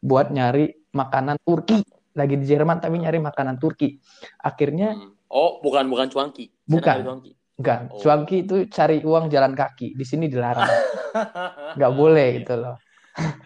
[0.01, 1.79] buat nyari makanan Turki.
[2.15, 3.95] Lagi di Jerman tapi nyari makanan Turki.
[4.39, 5.13] Akhirnya Hmm.
[5.29, 7.03] oh bukan bukan cuanki Bukan.
[7.05, 7.99] cuanki enggak, Oh.
[7.99, 9.95] cuanki itu cari uang jalan kaki.
[9.95, 10.65] Di sini dilarang.
[11.77, 12.75] Nggak boleh gitu loh.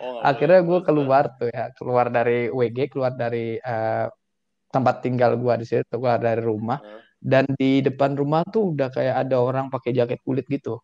[0.01, 4.08] Oh, Akhirnya gue keluar tuh ya, keluar dari WG, keluar dari eh,
[4.69, 6.77] tempat tinggal gua di situ, keluar dari rumah.
[6.79, 7.03] terus.
[7.19, 10.79] Dan di depan rumah tuh udah kayak ada orang pakai jaket kulit gitu.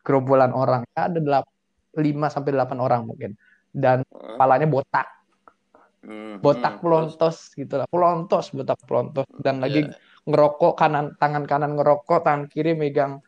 [0.00, 0.86] Gerombolan orang.
[0.94, 1.52] Ya, ada delap-
[1.96, 3.36] 5 sampai 8 orang mungkin.
[3.72, 4.36] Dan Hah?
[4.36, 5.08] kepalanya botak,
[6.06, 7.86] Hmm, botak hmm, pelontos gitu lah.
[7.90, 9.26] Pelontos, botak pelontos.
[9.42, 9.98] Dan lagi Iya.
[10.26, 13.18] ngerokok kanan tangan kanan ngerokok tangan kiri megang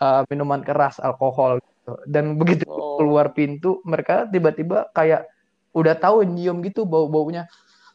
[0.00, 1.92] uh, minuman keras alkohol gitu.
[2.04, 2.68] dan begitu.
[2.96, 5.28] Keluar pintu mereka tiba-tiba kayak
[5.76, 7.44] udah tahu nyium gitu bau baunya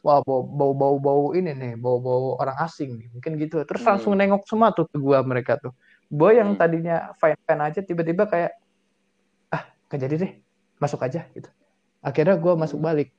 [0.02, 3.62] wah bau bau bau bau ini nih bau bau orang asing nih mungkin gitu.
[3.62, 3.94] Terus Hmm.
[3.94, 5.70] langsung nengok semua tuh ke gua mereka tuh.
[6.10, 6.60] Boy yang Hmm.
[6.60, 8.52] tadinya fine fine aja tiba-tiba kayak
[9.50, 10.32] ah gak jadi deh
[10.82, 11.46] masuk aja gitu.
[12.02, 12.88] Akhirnya gua masuk Hmm.
[12.90, 13.10] balik.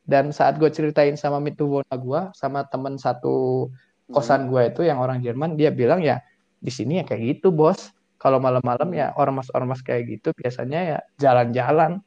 [0.00, 3.68] Dan saat gue ceritain sama mitubona gua sama temen satu
[4.10, 6.18] kosan gue itu yang orang Jerman dia bilang ya
[6.58, 12.04] di sini ya kayak gitu bos kalau malam-malam ya ormas-ormas kayak gitu biasanya ya jalan-jalan.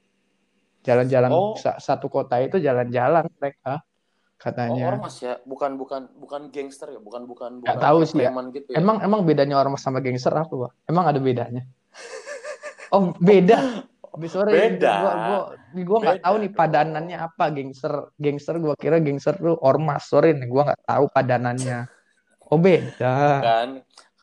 [0.84, 1.56] Jalan-jalan Oh.
[1.58, 3.82] sa- satu kota itu jalan-jalan mereka Oh,
[4.38, 4.94] katanya.
[4.94, 8.30] ormas ya, bukan bukan bukan gangster ya, bukan bukan Nggak bukan tahu sih ya.
[8.52, 8.84] gitu ya.
[8.84, 10.72] emang emang bedanya ormas sama gangster apa Pak?
[10.86, 11.64] emang ada bedanya?
[12.92, 13.90] Oh beda.
[14.30, 14.94] Sorry Beda.
[15.02, 15.40] gua gua
[15.82, 17.50] gua nggak tahu nih padanannya apa.
[17.50, 20.06] Gangster gangster gua kira gangster tuh ormas.
[20.06, 21.90] Sorry nih gua nggak tahu padanannya.
[22.46, 23.16] Oh beda.
[23.42, 23.70] Kan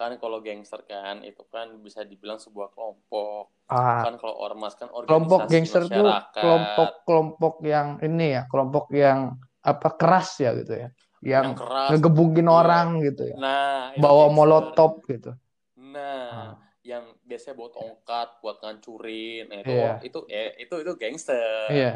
[0.00, 3.52] kan kalau gangster kan itu kan bisa dibilang sebuah kelompok.
[3.68, 6.40] ah Kan kalau ormas kan kelompok organisasi gangster tuh masyarakat.
[6.40, 9.18] kelompok kelompok yang ini ya kelompok yang
[9.60, 10.88] apa keras ya gitu ya
[11.20, 11.88] yang, yang keras.
[11.92, 12.56] ngegebukin Iya.
[12.56, 14.36] orang gitu ya Nah, bawa gangster.
[14.36, 15.30] molotov gitu
[15.76, 19.44] Nah, yang biasanya bawa tongkat buat ngancurin.
[19.48, 19.92] Nah, itu Iya.
[20.00, 21.68] itu eh, itu itu gangster.
[21.70, 21.92] iya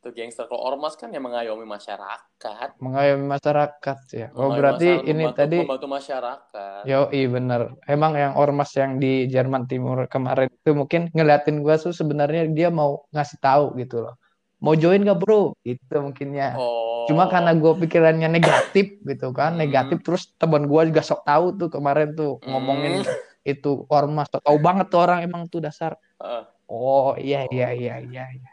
[0.00, 0.44] Itu gangster.
[0.46, 2.68] Kalau ormas kan yang mengayomi masyarakat.
[2.76, 6.80] mengayomi masyarakat ya oh Mengayomi berarti masyarakat, ini membantu, tadi membantu masyarakat.
[6.84, 11.80] yo iya bener emang yang ormas yang di Jerman Timur kemarin itu mungkin ngeliatin gua
[11.80, 14.14] tuh sebenarnya dia mau ngasih tahu gitu loh
[14.60, 16.84] mau join gak bro gitu mungkinnya Oh.
[17.06, 19.62] Cuma karena gue pikirannya negatif gitu kan, Hmm.
[19.62, 22.50] negatif terus teman gue juga sok tahu tuh kemarin tuh Hmm.
[22.50, 23.06] ngomongin
[23.46, 25.94] itu ormas, sok tahu banget tuh orang emang tuh dasar.
[26.18, 26.42] Heeh.
[26.66, 28.26] Oh iya iya iya iya.
[28.26, 28.50] iya.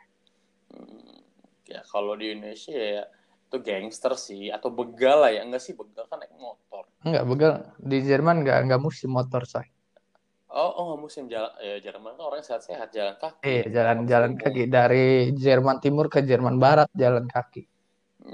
[1.74, 3.04] Ya kalau di Indonesia ya
[3.48, 7.54] itu gangster sih atau begal lah ya enggak sih begal kan naik motor Enggak begal
[7.90, 9.68] di Jerman enggak enggak musim motor say.
[10.54, 13.42] Oh, oh musim jalan ya Jerman kan orang sehat-sehat jalan kaki.
[13.50, 14.42] Eh, ya, jalan-jalan umum.
[14.42, 17.62] kaki dari Jerman Timur ke Jerman Barat jalan kaki.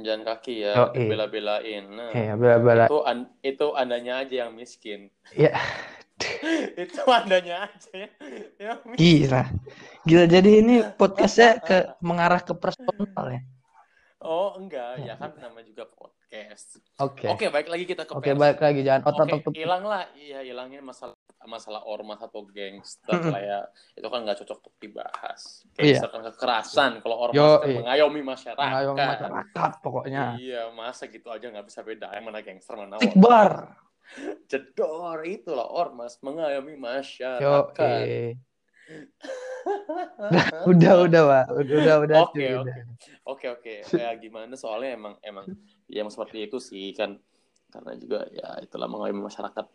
[0.06, 1.08] Jalan kaki ya, Oh, iya.
[1.10, 1.84] bela-belain.
[1.90, 2.86] Nah, Iya, bela-bela.
[2.86, 5.10] itu an- itu andanya aja yang miskin.
[5.34, 5.52] Ya,
[6.84, 7.92] itu andanya aja
[8.60, 8.74] ya.
[8.84, 8.98] miskin.
[9.00, 9.44] gila.
[10.04, 13.42] Gila jadi ini podcastnya ke mengarah ke personal ya.
[14.20, 16.76] Oh, enggak, ya kan nama juga podcast.
[17.00, 17.32] Oke.
[17.32, 18.40] Oke, baik lagi kita ke Oke, pers.
[18.40, 19.54] balik lagi jangan Oke, otot-otot.
[19.56, 21.16] hilang lah, iya hilangin masalah
[21.48, 23.32] masalah ormas atau gangster Mm-mm.
[23.32, 23.60] lah ya.
[23.96, 25.64] Itu kan nggak cocok untuk dibahas.
[25.80, 26.04] Iya.
[26.12, 27.80] Kan kekerasan, kalau ormas Yo, kan iya.
[27.80, 28.60] mengayomi masyarakat.
[28.68, 30.24] Mengayomi masyarakat pokoknya.
[30.36, 33.00] Iya, masa gitu aja nggak bisa beda yang mana gangster mana.
[33.00, 33.52] Tikbar.
[34.50, 37.80] Jedor itulah ormas mengayomi Yo, masyarakat.
[37.80, 38.34] eh.
[40.72, 42.18] udah udah pak, udah udah udah.
[42.26, 42.80] Oke, oke.
[43.30, 45.46] Oke oke, ya gimana soalnya emang emang
[45.86, 47.22] ya emang seperti itu sih kan
[47.70, 49.66] karena juga ya itulah mengayomi masyarakat.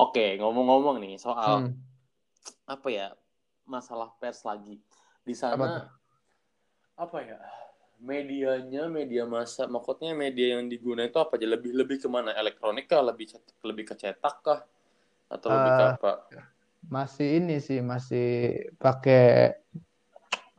[0.00, 1.76] Oke ngomong-ngomong nih soal Hmm.
[2.66, 3.06] apa ya
[3.68, 4.80] masalah pers lagi
[5.22, 5.86] di Apa sana tuh?
[6.98, 7.38] apa, ya
[8.02, 12.84] medianya media massa maksudnya media yang digunakan itu apa aja lebih lebih ke mana elektronik
[12.90, 13.26] kah lebih
[13.68, 14.60] lebih ke cetak kah
[15.30, 16.12] atau lebih ke Eh, apa?
[16.94, 18.26] Masih ini sih masih
[18.82, 19.54] pakai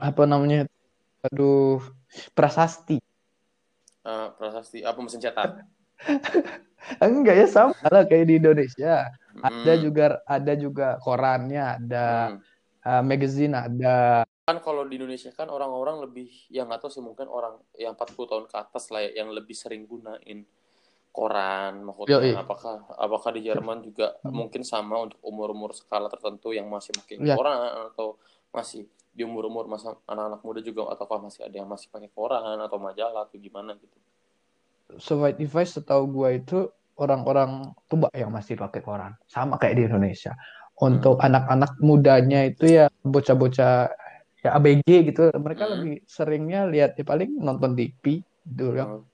[0.08, 0.66] apa namanya?
[1.28, 1.80] Aduh,
[2.38, 2.98] prasasti.
[4.04, 5.50] Eh, prasasti apa mesin cetak?
[7.04, 9.08] Enggak ya sama lah kayak di Indonesia.
[9.44, 12.38] Ada Hmm, juga ada juga korannya, ada hmm.
[12.88, 17.32] uh, magazine, ada kan kalau di Indonesia kan orang-orang lebih yang nggak tahu sih mungkin
[17.32, 20.44] orang yang 40 tahun ke atas lah ya, yang lebih sering gunain
[21.16, 22.36] koran maksudnya Yoi.
[22.36, 24.36] apakah apakah di Jerman juga Hmm.
[24.36, 27.40] mungkin sama untuk umur-umur skala tertentu yang masih pakai Ya.
[27.40, 27.56] koran
[27.88, 28.20] atau
[28.52, 32.78] masih di umur-umur masa anak-anak muda juga ataukah masih ada yang masih pakai koran atau
[32.82, 33.96] majalah atau gimana gitu
[35.00, 36.68] Survive Device setahu gua itu
[37.00, 39.16] orang-orang tua yang masih pakai koran.
[39.26, 40.36] Sama kayak di Indonesia.
[40.78, 41.32] Untuk Hmm.
[41.32, 43.90] anak-anak mudanya itu ya bocah-bocah
[44.44, 45.32] ya ABG gitu.
[45.32, 45.74] Mereka Hmm.
[45.80, 48.86] lebih seringnya lihat ya paling nonton TV gitu ya.
[48.86, 49.08] Hmm.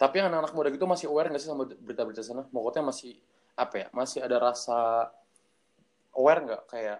[0.00, 2.42] Tapi anak-anak muda gitu masih aware nggak sih sama berita-berita sana?
[2.50, 3.12] Maksudnya masih
[3.54, 3.86] apa ya?
[3.94, 5.12] Masih ada rasa
[6.16, 6.98] aware nggak kayak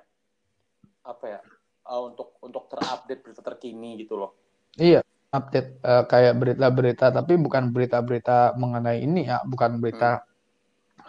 [1.02, 1.40] apa ya?
[1.82, 4.38] ah, untuk untuk terupdate berita terkini gitu loh.
[4.78, 5.02] Iya,
[5.34, 10.22] update eh, kayak berita-berita tapi bukan berita-berita mengenai ini ya, bukan berita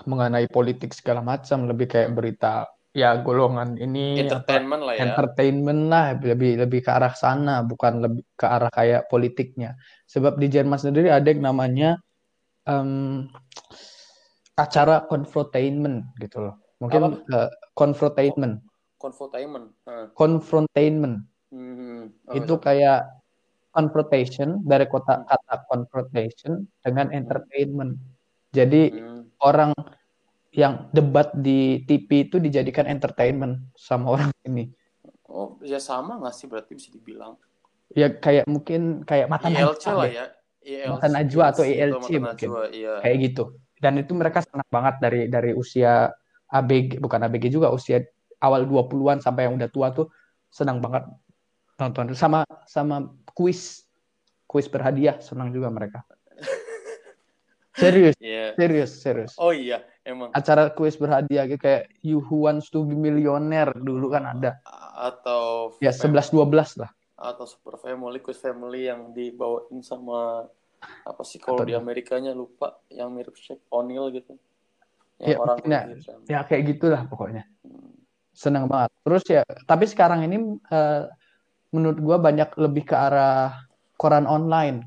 [0.10, 2.18] mengenai politik segala macam, lebih kayak Hmm.
[2.18, 2.54] berita
[2.94, 5.02] ya golongan ini apa Entertainment lah ya.
[5.02, 9.74] entertainment lah lebih lebih ke arah sana bukan lebih ke arah kayak politiknya
[10.06, 11.98] sebab di Jerman sendiri ada yang namanya
[12.70, 13.26] em,
[14.54, 18.62] acara confrontainment gitu loh mungkin eh, confrontainment
[19.02, 19.68] Confotainment.
[19.84, 20.08] Nah.
[20.16, 22.10] confrontainment Hmm.
[22.26, 22.66] Oh, itu itu.
[22.66, 23.06] kayak
[23.70, 27.98] confrontation dari kota kata confrontation dengan entertainment
[28.50, 29.30] jadi Hmm.
[29.38, 29.70] orang
[30.54, 34.70] yang debat di TV itu dijadikan entertainment sama orang ini
[35.26, 37.34] Oh, ya sama nggak sih berarti bisa dibilang.
[37.90, 40.14] ya kayak mungkin kayak mata ILC najwa lah deh.
[40.14, 40.26] ya.
[40.64, 42.48] ILC, Mata Najwa atau ILC ILC Mata mungkin.
[42.48, 42.94] Najwa, iya.
[43.02, 43.44] kayak gitu
[43.78, 46.08] dan itu mereka senang banget dari dari usia
[46.48, 48.00] ABG bukan ABG juga usia
[48.40, 50.08] awal 20-an sampai yang udah tua tuh
[50.48, 51.04] senang banget
[51.76, 53.02] nonton sama sama
[53.34, 53.90] kuis
[54.46, 56.06] kuis berhadiah senang juga mereka
[57.76, 58.54] serius Iya.
[58.54, 62.96] serius serius Oh iya, emang acara kuis berhadiah gitu kayak You Who Wants to Be
[62.96, 64.60] Millionaire dulu kan ada
[65.00, 70.44] atau ya fam- 11 12 lah atau Super Family, Quiz Family yang dibawain sama
[71.08, 71.72] apa sih kalau di?
[71.72, 74.36] Amerikanya lupa yang mirip Shaq O'Neal gitu.
[75.24, 75.88] Ya, orang ya.
[76.28, 77.96] ya kayak gitulah pokoknya Hmm.
[78.36, 81.08] senang banget terus ya tapi sekarang ini eh,
[81.72, 83.56] menurut gua banyak lebih ke arah
[83.96, 84.84] koran online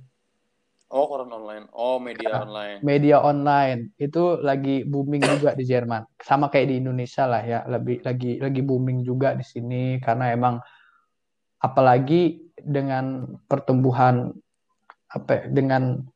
[0.87, 1.67] Oh, koran online.
[1.75, 2.79] Oh, media online.
[2.87, 3.91] media online.
[3.99, 6.07] Itu lagi booming juga di Jerman.
[6.23, 7.67] Sama kayak di Indonesia lah ya.
[7.67, 9.99] Lebih lagi lagi booming juga di sini.
[9.99, 10.63] Karena emang
[11.59, 14.31] apalagi dengan pertumbuhan
[15.11, 16.07] apa ya, dengan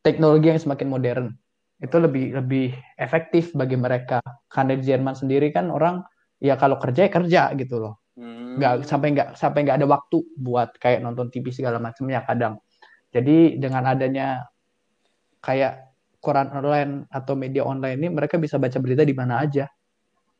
[0.00, 1.26] teknologi yang semakin modern
[1.78, 4.24] itu lebih lebih efektif bagi mereka.
[4.48, 6.00] Karena di Jerman sendiri kan orang
[6.40, 8.00] ya kalau kerja ya kerja gitu loh.
[8.18, 8.58] Hmm.
[8.58, 12.58] nggak sampai nggak sampai nggak ada waktu buat kayak nonton TV segala macamnya kadang
[13.14, 14.48] jadi dengan adanya
[15.40, 19.66] kayak koran online atau media online ini mereka bisa baca berita di mana aja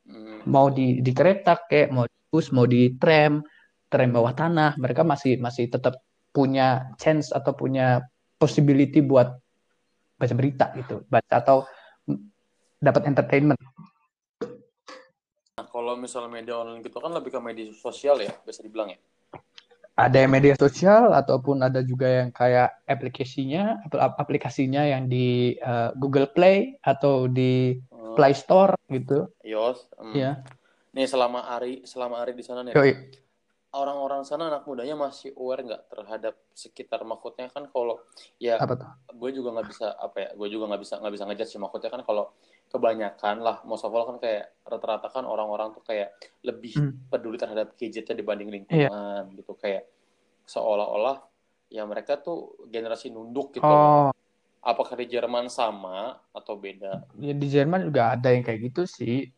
[0.09, 0.41] Hmm.
[0.49, 3.45] mau di di kereta kayak mau di bus mau di tram
[3.93, 6.01] tram bawah tanah mereka masih masih tetap
[6.33, 8.01] punya chance atau punya
[8.41, 9.37] possibility buat
[10.17, 11.61] baca berita gitu baca atau
[12.81, 13.61] dapat entertainment
[15.59, 18.99] Nah, kalau misalnya media online gitu kan lebih ke media sosial ya, bisa dibilang ya.
[19.99, 26.31] Ada media sosial ataupun ada juga yang kayak aplikasinya apl- aplikasinya yang di uh, Google
[26.31, 28.15] Play atau di Hmm.
[28.17, 29.85] Play Store gitu iOS.
[29.99, 30.15] hmm.
[30.17, 30.31] ya
[30.95, 32.73] nih selama Ari selama Ari di sana nih
[33.69, 38.01] orang-orang sana anak mudanya masih aware nggak terhadap sekitar maksudnya kan kalau
[38.41, 38.89] ya Apa tuh?
[39.13, 41.89] gue juga nggak bisa apa ya gue juga nggak bisa nggak bisa ngejudge sih maksudnya
[41.93, 42.33] kan kalau
[42.69, 46.13] kebanyakan lah most of all kan kayak rata-rata kan orang-orang tuh kayak
[46.45, 46.93] lebih Hmm.
[47.09, 49.89] peduli terhadap gadgetnya dibanding lingkungan gitu kayak
[50.45, 51.21] seolah-olah
[51.67, 54.09] ya mereka tuh generasi nunduk gitu Oh,
[54.61, 59.29] apakah di Jerman sama atau beda ya di Jerman juga ada yang kayak gitu sih.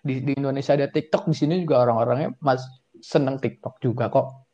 [0.00, 2.64] Di, di Indonesia ada TikTok, di sini juga orang-orangnya mas
[3.04, 4.48] seneng TikTok juga kok.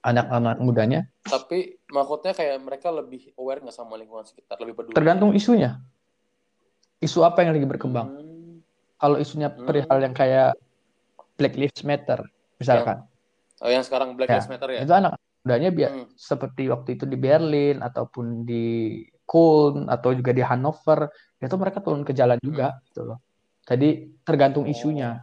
[0.00, 1.04] Anak-anak mudanya.
[1.20, 5.76] tapi maksudnya kayak mereka lebih aware nggak sama lingkungan sekitar lebih peduli Tergantung isunya.
[6.98, 8.08] Isu apa yang lagi berkembang.
[8.10, 8.58] Hmm.
[8.98, 9.62] Kalau isunya Hmm.
[9.62, 10.58] perihal yang kayak
[11.38, 12.26] Black Lives Matter,
[12.58, 13.06] misalkan.
[13.58, 16.06] oh yang sekarang Black Ya, Lives Matter ya Itu anak mudanya biar Hmm.
[16.14, 18.66] seperti waktu itu di Berlin ataupun di
[19.22, 23.18] Köln atau juga di Hannover, itu mereka turun ke jalan juga gitu loh.
[23.66, 24.72] Jadi tergantung Oh.
[24.72, 25.22] isunya.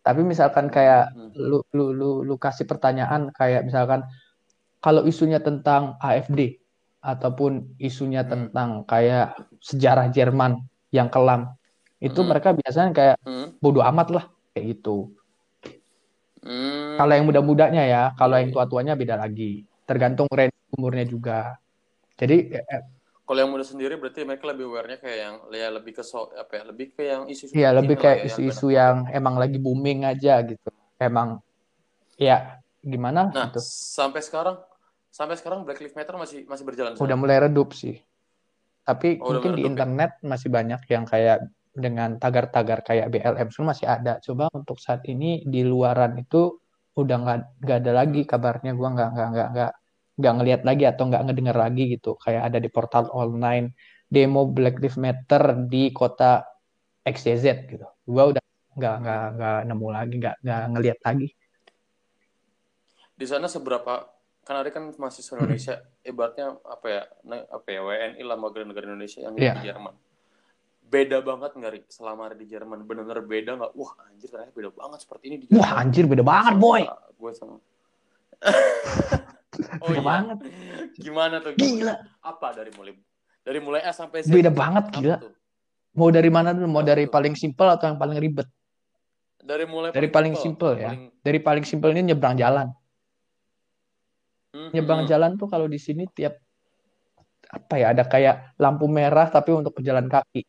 [0.00, 1.30] Tapi misalkan kayak Hmm.
[1.36, 4.02] lu lu lu lu kasih pertanyaan kayak misalkan
[4.78, 6.61] kalau isunya tentang AFD
[7.02, 8.30] ataupun isunya Hmm.
[8.30, 10.62] tentang kayak sejarah Jerman
[10.94, 11.50] yang kelam,
[11.98, 12.30] itu Hmm.
[12.30, 13.58] mereka biasanya kayak Hmm.
[13.58, 15.10] bodoh amat lah kayak gitu.
[16.42, 16.98] Hmm.
[16.98, 18.54] Kalau yang muda-mudanya ya, kalau Iya, yang iya.
[18.54, 19.62] tua-tuanya beda lagi.
[19.86, 21.58] Tergantung range umurnya juga.
[22.18, 22.82] Jadi eh,
[23.22, 26.52] Kalau yang muda sendiri berarti mereka lebih aware-nya kayak yang ya lebih ke so, apa
[26.58, 29.58] ya lebih ke yang isu-isu ya terkini lebih kayak ya, isu-isu banyak yang emang lagi
[29.62, 30.68] booming aja gitu.
[30.98, 31.38] Emang
[32.18, 33.62] ya gimana Nah, gitu.
[33.62, 34.58] sampai sekarang
[35.12, 38.00] sampai sekarang Black Lives Matter masih masih berjalan Udah mulai redup sih.
[38.82, 39.68] Tapi Oh, mungkin di ya?
[39.68, 44.18] internet masih banyak yang kayak dengan tagar-tagar kayak BLM semua masih ada.
[44.24, 46.58] Coba untuk saat ini di luaran itu
[46.96, 48.72] udah nggak nggak ada lagi kabarnya.
[48.74, 49.72] Gua nggak nggak nggak nggak
[50.18, 52.10] nggak ngelihat lagi atau nggak ngedenger lagi gitu.
[52.18, 53.76] Kayak ada di portal online
[54.08, 56.42] demo Black Lives Matter di kota
[57.04, 57.86] XYZ gitu.
[58.08, 61.28] Gua udah nggak nggak nggak nemu lagi, nggak nggak ngelihat lagi.
[63.12, 64.11] Di sana seberapa
[64.42, 67.02] kan ada kan mahasiswa Indonesia ibaratnya apa ya
[67.48, 69.54] apa ya WNI lah warga negara Indonesia yang Iya.
[69.54, 69.94] di Jerman.
[70.82, 72.82] Beda banget nggak Rik selama ada di Jerman?
[72.82, 73.72] Bener-bener beda nggak?
[73.72, 75.58] Wah anjir ternyata beda banget seperti ini di Jerman.
[75.58, 76.82] Wah anjir beda banget boy.
[77.14, 77.56] Gue sama.
[79.78, 80.02] oh Beda iya.
[80.02, 80.38] banget.
[80.96, 81.52] Gimana tuh?
[81.54, 81.94] Gila.
[82.20, 82.92] Apa dari mulai
[83.40, 84.28] dari mulai A sampai Z?
[84.28, 85.16] Beda banget Apa gila.
[85.18, 85.32] tuh?
[85.92, 86.66] Mau dari mana dulu?
[86.66, 87.12] Mau Apa dari tuh?
[87.12, 88.48] paling simpel atau yang paling ribet?
[89.38, 90.90] Dari mulai Dari paling simple ya.
[90.90, 92.68] Paling- Dari paling simpel ini nyebrang jalan.
[94.52, 95.10] Nyebrang hmm.
[95.10, 96.36] jalan tuh kalau di sini tiap
[97.52, 100.44] apa ya ada kayak lampu merah tapi untuk pejalan kaki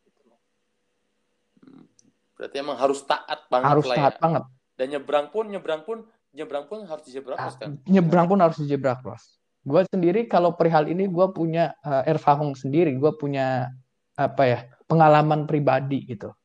[2.44, 4.20] Berarti emang harus taat banget harus lah taat ya.
[4.20, 4.44] banget.
[4.76, 5.98] Dan nyebrang pun, nyebrang pun,
[6.36, 7.80] nyebrang pun harus di zebra Ah, cross kan.
[7.88, 9.40] Nyebrang pun harus di zebra cross.
[9.64, 13.72] Gue sendiri kalau perihal ini gue punya uh, Erfahrung sendiri, gue punya
[14.20, 14.60] apa ya
[14.92, 16.36] pengalaman pribadi gitu.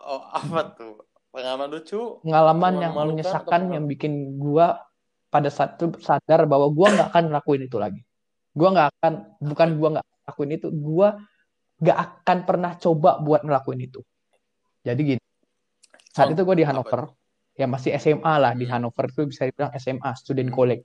[0.00, 1.04] Oh apa tuh?
[1.36, 2.00] Pengalaman lucu?
[2.24, 4.66] Pengalaman yang atau yang bikin gue
[5.30, 8.02] pada saat itu sadar bahwa gue nggak akan ngelakuin itu lagi.
[8.50, 11.08] Gue nggak akan, bukan gue nggak lakuin itu, gue
[11.80, 14.02] nggak akan pernah coba buat ngelakuin itu.
[14.82, 15.22] Jadi gini,
[16.10, 17.14] saat Oh, itu gue di Hanover,
[17.54, 18.82] ya masih SMA lah di Hmm.
[18.82, 20.56] Hanover itu bisa dibilang SMA, student Hmm.
[20.58, 20.84] college.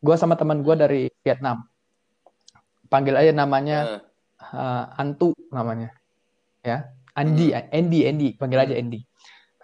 [0.00, 1.68] Gue sama teman gue dari Vietnam,
[2.88, 4.00] panggil aja namanya
[4.40, 5.92] uh, Antu namanya,
[6.64, 8.82] ya, Andi, Andy, Andy, panggil aja Hmm.
[8.86, 9.00] Andy.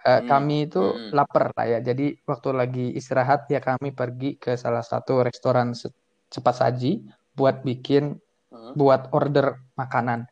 [0.05, 0.29] Uh, Hmm.
[0.29, 1.09] Kami itu Hmm.
[1.17, 5.89] lapar lah ya, jadi waktu lagi istirahat ya kami pergi ke salah satu restoran se-
[6.29, 7.01] cepat saji
[7.33, 8.13] buat bikin,
[8.53, 8.77] hmm.
[8.77, 10.29] buat order makanan.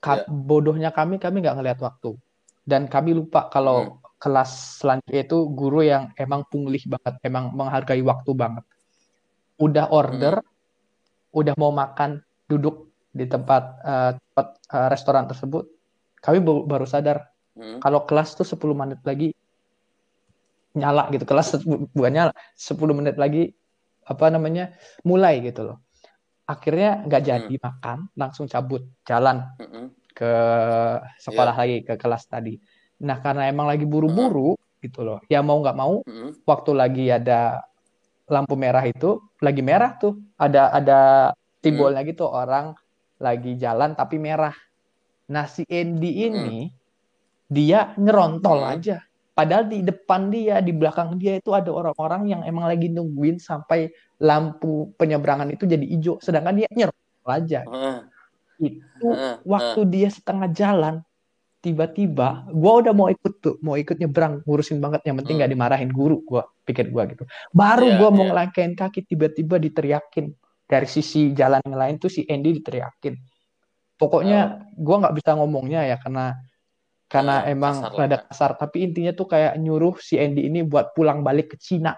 [0.00, 0.32] Ka- Ya.
[0.32, 2.16] Bodohnya kami, kami nggak ngeliat waktu.
[2.64, 3.52] Dan kami lupa Hmm.
[3.52, 3.78] kalau
[4.16, 8.64] kelas selanjutnya itu guru yang emang punglih banget, emang menghargai waktu banget.
[9.60, 10.48] Udah order, Hmm.
[11.36, 15.68] udah mau makan, duduk di tempat, eh, tempat eh, restoran tersebut,
[16.24, 17.80] kami baru sadar Hmm.
[17.80, 19.32] kalau kelas tuh 10 menit lagi
[20.76, 21.24] nyala gitu.
[21.24, 23.48] Kelas bukan nyala, 10 menit lagi
[24.04, 25.78] apa namanya mulai gitu loh.
[26.46, 27.30] Akhirnya nggak Hmm.
[27.32, 29.88] jadi makan, langsung cabut jalan Hmm.
[30.12, 30.32] ke
[31.18, 32.60] sekolah lagi ke kelas tadi.
[33.02, 34.54] Nah karena emang lagi buru-buru
[34.84, 36.36] gitu loh, ya mau nggak mau Hmm.
[36.44, 37.64] waktu lagi ada
[38.28, 40.98] lampu merah itu lagi merah tuh ada ada
[41.62, 42.76] simbolnya gitu orang
[43.18, 44.54] lagi jalan tapi merah.
[45.32, 46.70] Nah si Andy ini
[47.46, 48.74] dia nyerontol Hmm.
[48.78, 48.96] aja.
[49.36, 53.92] Padahal di depan dia, di belakang dia itu ada orang-orang yang emang lagi nungguin sampai
[54.16, 57.60] lampu penyeberangan itu jadi hijau, sedangkan dia nyerontol aja.
[57.68, 58.08] Hmm.
[58.56, 59.36] Itu Hmm.
[59.44, 60.94] waktu dia setengah jalan
[61.60, 65.40] tiba-tiba gua udah mau ikut tuh mau ikut nyebrang ngurusin banget yang penting Hmm.
[65.42, 68.30] nggak dimarahin guru gua pikir gua gitu baru Iya, gua mau iya.
[68.30, 70.30] ngelangkain kaki tiba-tiba diteriakin
[70.64, 73.18] dari sisi jalan yang lain tuh si Andy diteriakin
[73.98, 76.38] pokoknya gua nggak bisa ngomongnya ya karena
[77.06, 78.20] karena Eh, emang kasar rada ya.
[78.26, 78.50] kasar.
[78.58, 81.94] Tapi intinya tuh kayak nyuruh si Andy ini buat pulang balik ke Cina.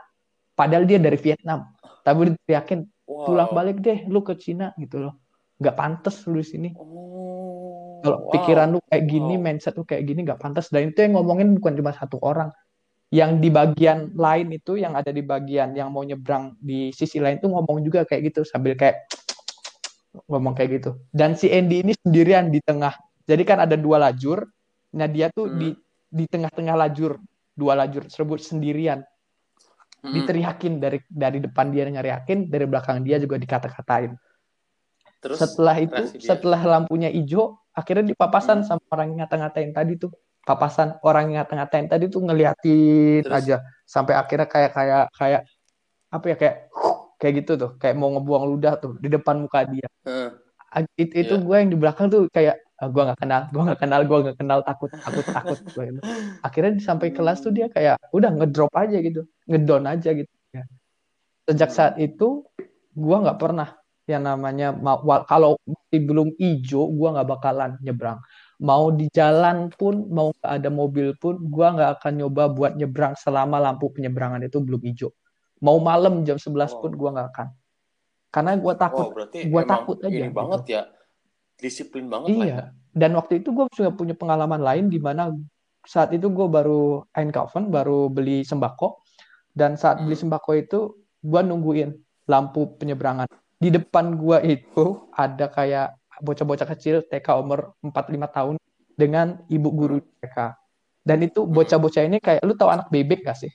[0.53, 1.73] Padahal dia dari Vietnam.
[2.05, 3.57] Tapi diteriakin pulang Wow.
[3.57, 5.15] balik deh lu ke Cina gitu loh.
[5.59, 6.69] Nggak pantas lu di sini.
[6.77, 8.33] Oh, kalau wow.
[8.37, 9.45] pikiran lu kayak gini Wow.
[9.49, 10.69] mindset lu kayak gini nggak pantas.
[10.69, 12.53] Dan itu yang ngomongin bukan cuma satu orang.
[13.09, 17.41] Yang di bagian lain itu yang ada di bagian yang mau nyebrang di sisi lain
[17.41, 18.45] tuh ngomong juga kayak gitu.
[18.45, 19.09] Sambil kayak
[20.31, 20.91] ngomong kayak gitu.
[21.11, 22.93] Dan si Andy ini sendirian di tengah.
[23.25, 24.45] Jadi kan ada dua lajur
[24.95, 25.59] nah dia tuh Hmm.
[25.61, 25.68] di
[26.09, 27.20] di tengah-tengah lajur
[27.53, 29.05] dua lajur tersebut sendirian
[29.99, 30.14] Mm-mm.
[30.14, 34.14] diteriakin dari dari depan dia nyariakin dari belakang dia juga dikata-katain
[35.18, 38.78] Terus setelah itu setelah lampunya hijau akhirnya dipapasan Hmm.
[38.78, 40.11] sama orang yang ngata-ngatain tadi tuh
[40.47, 43.34] papasan orang yang ngata-ngatain tadi tuh ngeliatin Terus?
[43.36, 45.43] aja sampai akhirnya kayak kayak kayak
[46.09, 46.57] apa ya kayak
[47.18, 50.30] kayak gitu tuh kayak mau ngebuang ludah tuh di depan muka dia Heeh.
[50.68, 51.43] Ag- itu Iya.
[51.43, 54.59] gue yang di belakang tuh kayak gue nggak kenal gue nggak kenal gue nggak kenal
[54.62, 55.59] takut takut takut.
[55.74, 55.99] Gue
[56.47, 60.31] akhirnya sampai kelas tuh dia kayak udah ngedrop aja gitu ngedown aja gitu.
[60.55, 60.62] Ya.
[61.51, 62.47] sejak saat itu
[62.95, 63.74] gue nggak pernah
[64.09, 68.22] yang namanya ma- wa- kalau masih belum hijau gue nggak bakalan nyebrang.
[68.62, 73.18] Mau di jalan pun mau nggak ada mobil pun gue nggak akan nyoba buat nyebrang
[73.18, 75.11] selama lampu penyeberangan itu belum hijau.
[75.61, 77.49] Mau malam jam 11 pun gue nggak akan.
[78.31, 80.37] Karena gue takut Wow, emang takut aja ini gitu.
[80.37, 80.83] banget ya.
[81.59, 82.47] Disiplin banget lah ya.
[82.47, 82.61] Iya,
[82.95, 85.35] dan waktu itu gue juga punya pengalaman lain di mana
[85.83, 89.03] saat itu gue baru Eindhoven, baru beli sembako,
[89.53, 90.31] dan saat beli Hmm.
[90.31, 90.79] sembako itu
[91.19, 91.91] gue nungguin
[92.31, 93.27] lampu penyeberangan.
[93.59, 98.55] Di depan gue itu ada kayak bocah-bocah kecil TK umur 4-5 tahun
[98.95, 100.55] dengan ibu guru TK.
[101.03, 103.51] Dan itu bocah-bocah ini kayak, lu tahu anak bebek gak sih?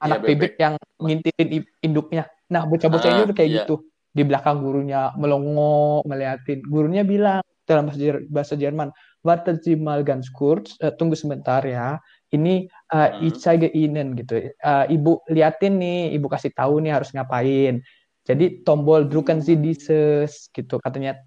[0.00, 0.38] Anak Iya, bebek.
[0.40, 0.52] bebek.
[0.56, 2.24] yang ngintilin i- induknya.
[2.48, 3.58] Nah, bocah-bocah ini Ah, udah kayak iya.
[3.62, 3.74] gitu.
[4.10, 6.66] Di belakang gurunya melongo, ngeliatin.
[6.66, 8.90] Gurunya bilang dalam bahasa, Jer- bahasa Jerman,
[9.22, 12.00] Warten Sie mal ganz kurz, Eh, tunggu sebentar ya.
[12.30, 13.26] Ini uh, Hmm.
[13.26, 14.50] ich zeige Ihnen gitu.
[14.50, 17.82] Eh, ibu liatin nih, ibu kasih tahu nih harus ngapain.
[18.26, 21.18] Jadi tombol drucken Sie dieses gitu katanya.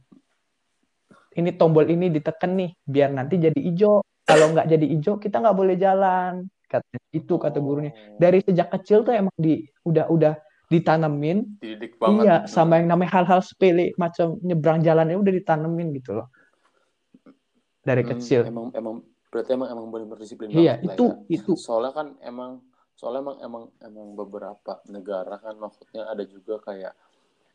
[1.34, 4.05] Ini tombol ini ditekan nih biar nanti jadi hijau.
[4.23, 6.47] Kalau nggak jadi hijau kita nggak boleh jalan.
[6.69, 10.34] Katanya itu kata gurunya Oh, dari sejak kecil tuh emang di udah udah
[10.74, 12.26] ditanemin dididik banget.
[12.26, 12.47] iya Hmm.
[12.55, 16.28] sama yang namanya hal-hal sepele macam nyebrang jalannya udah ditanemin gitu loh
[17.84, 18.95] dari Hmm, kecil Emang emang
[19.32, 21.13] berarti emang emang benar-benar disiplin iya banget lah itu ya.
[21.30, 22.51] itu Soalnya kan emang
[22.93, 26.93] soalnya emang emang emang beberapa negara kan maksudnya ada juga kayak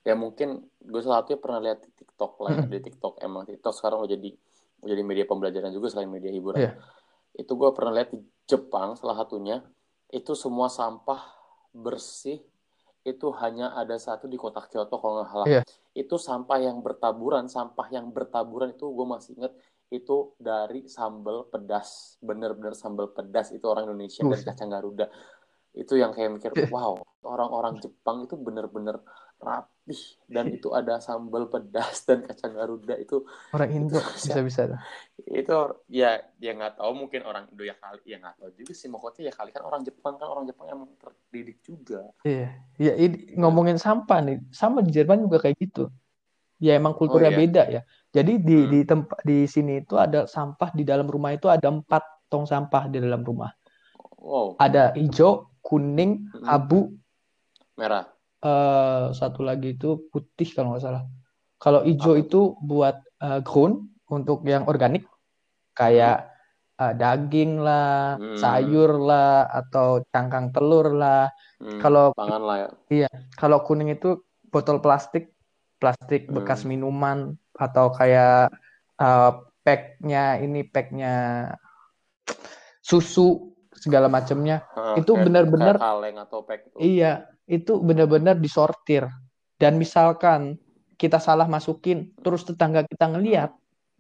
[0.03, 0.49] ya mungkin
[0.83, 2.65] gue salah satunya pernah lihat di TikTok lah ya.
[2.65, 2.73] Mm-mm.
[2.73, 4.31] di TikTok emang TikTok sekarang udah jadi
[4.83, 6.65] udah jadi media pembelajaran juga selain media hiburan.
[6.65, 6.73] Iya.
[7.37, 9.63] Itu gue pernah lihat di Jepang salah satunya
[10.11, 11.21] itu semua sampah
[11.75, 12.41] bersih
[13.07, 15.47] itu hanya ada satu di kota Kyoto kalau nggak salah.
[15.47, 15.63] Iya.
[15.95, 19.53] Itu sampah yang bertaburan, sampah yang bertaburan itu gue masih inget
[19.89, 24.47] itu dari sambal pedas, bener-bener sambal pedas itu orang Indonesia dan Buset.
[24.53, 25.07] kacang Garuda.
[25.73, 26.69] Itu yang kayak mikir, Iya.
[26.69, 29.01] wow, orang-orang Jepang itu bener-bener
[29.39, 30.03] rapih.
[30.29, 32.95] Dan itu ada sambal pedas dan kacang Garuda.
[32.99, 33.25] Itu
[33.55, 34.63] orang Indo Itu- bisa-bisa
[35.29, 35.59] itu
[35.89, 36.93] ya dia nggak tahu.
[37.07, 38.89] Mungkin orang Indo ya kali ya nggak tahu juga sih.
[38.93, 42.05] Maksudnya ya kali kan orang Jepang kan orang Jepang emang terdidik juga.
[42.23, 42.49] Iya.
[42.77, 44.39] Ya ini ngomongin sampah nih.
[44.53, 45.89] Sama di Jerman juga kayak gitu.
[46.59, 47.41] Ya emang kulturnya Oh, iya.
[47.41, 47.81] beda ya.
[48.11, 48.71] Jadi di Hmm.
[48.73, 52.91] di tempat di sini itu ada sampah di dalam rumah itu ada empat tong sampah
[52.91, 53.55] di dalam rumah.
[54.19, 54.59] Wow.
[54.59, 56.45] Ada hijau kuning Mm-mm.
[56.45, 56.93] abu.
[57.79, 58.11] Merah
[58.45, 61.03] eh satu lagi itu putih kalau nggak salah.
[61.59, 63.73] Kalau hijau Apa itu buat eh, groen
[64.09, 65.05] untuk yang organik
[65.75, 66.31] kayak
[66.81, 68.37] eh, daging lah, Hmm.
[68.39, 71.31] sayur lah, atau cangkang telur lah.
[71.59, 72.57] Hmm, Kalau pangan lah
[72.89, 75.35] ya kalau kuning itu botol plastik,
[75.83, 76.37] plastik Hmm.
[76.37, 78.49] bekas minuman atau kayak
[79.03, 79.31] eh,
[79.67, 81.15] packnya ini packnya
[82.83, 84.65] susu segala macamnya.
[84.75, 87.13] Heeh, Itu benar-benar kayak kaleng atau pack itu Iya,
[87.49, 89.09] itu benar-benar disortir.
[89.59, 90.61] Dan misalkan
[91.01, 93.51] kita salah masukin, terus tetangga kita ngeliat,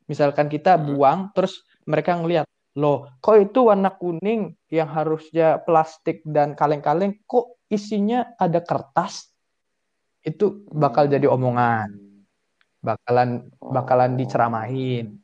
[0.06, 0.84] misalkan kita Hmm.
[0.94, 2.46] buang, terus mereka ngeliat,
[2.78, 9.32] loh, kok itu warna kuning yang harusnya plastik dan kaleng-kaleng, kok isinya ada kertas?
[10.22, 11.12] Itu bakal Hmm.
[11.18, 11.88] jadi omongan,
[12.84, 14.18] bakalan bakalan Oh.
[14.20, 15.18] diceramahin.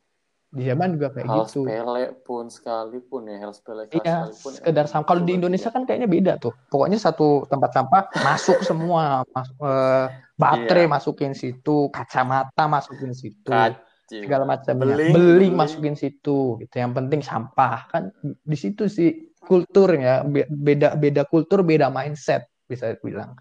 [0.55, 1.67] Di zaman juga kayak hal gitu.
[1.67, 5.07] sepele pun sekalipun ya hal sepele Iya, sekalipun sekedar emang sampah.
[5.11, 6.53] Kalau di Indonesia kan kayaknya beda tuh.
[6.71, 10.05] Pokoknya satu tempat sampah masuk semua, Mas, eh,
[10.39, 10.93] baterai Iya.
[10.95, 14.95] masukin situ, kacamata masukin situ, kacil segala macamnya.
[14.95, 16.75] beling Beling beling masukin situ, gitu.
[16.79, 22.95] Yang penting sampah kan di situ sih kulturnya Be- beda beda kultur, beda mindset bisa
[23.03, 23.35] bilang.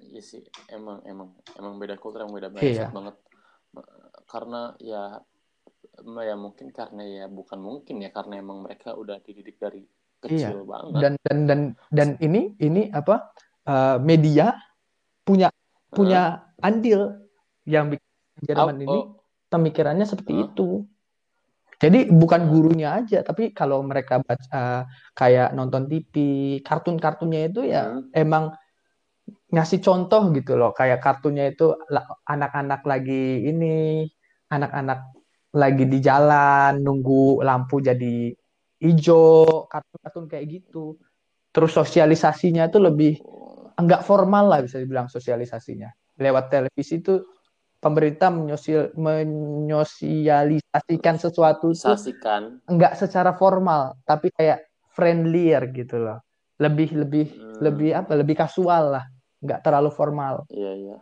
[0.00, 0.40] Iya sih,
[0.72, 1.28] emang emang
[1.60, 2.56] emang beda kultur, emang beda Iya.
[2.56, 3.16] mindset banget.
[4.26, 5.20] Karena ya
[6.02, 9.86] ya mungkin karena ya bukan mungkin ya karena emang mereka udah dididik dari
[10.24, 10.50] Iya.
[10.50, 11.00] kecil banget.
[11.04, 11.60] Dan dan dan
[11.92, 13.28] dan ini ini apa
[13.68, 14.56] uh, media
[15.24, 15.52] punya
[15.92, 17.28] punya andil
[17.68, 18.08] yang bikin
[18.44, 19.04] Jerman Oh, ini oh,
[19.52, 20.44] pemikirannya seperti Hah?
[20.50, 20.68] itu.
[21.78, 26.14] Jadi bukan gurunya aja, tapi kalau mereka baca kayak nonton TV,
[26.64, 28.08] kartun-kartunnya itu ya Hmm.
[28.14, 28.44] emang
[29.52, 30.72] ngasih contoh gitu loh.
[30.74, 31.76] Kayak kartunnya itu
[32.26, 34.08] anak-anak lagi ini,
[34.50, 35.13] anak-anak
[35.54, 38.34] lagi di jalan nunggu lampu jadi
[38.82, 40.98] hijau, kartun-kartun kayak gitu.
[41.54, 45.86] Terus sosialisasinya itu lebih Oh, enggak formal lah bisa dibilang sosialisasinya.
[46.18, 47.22] Lewat televisi itu
[47.78, 52.58] pemerintah menyosial, menyosialisasikan sesuatu itu Sasikan.
[52.66, 56.18] enggak secara formal, tapi kayak friendlier gitu loh.
[56.58, 57.58] Lebih lebih Hmm.
[57.62, 58.14] lebih apa?
[58.18, 59.06] Lebih kasual lah,
[59.42, 60.42] enggak terlalu formal.
[60.50, 60.98] Iya, iya.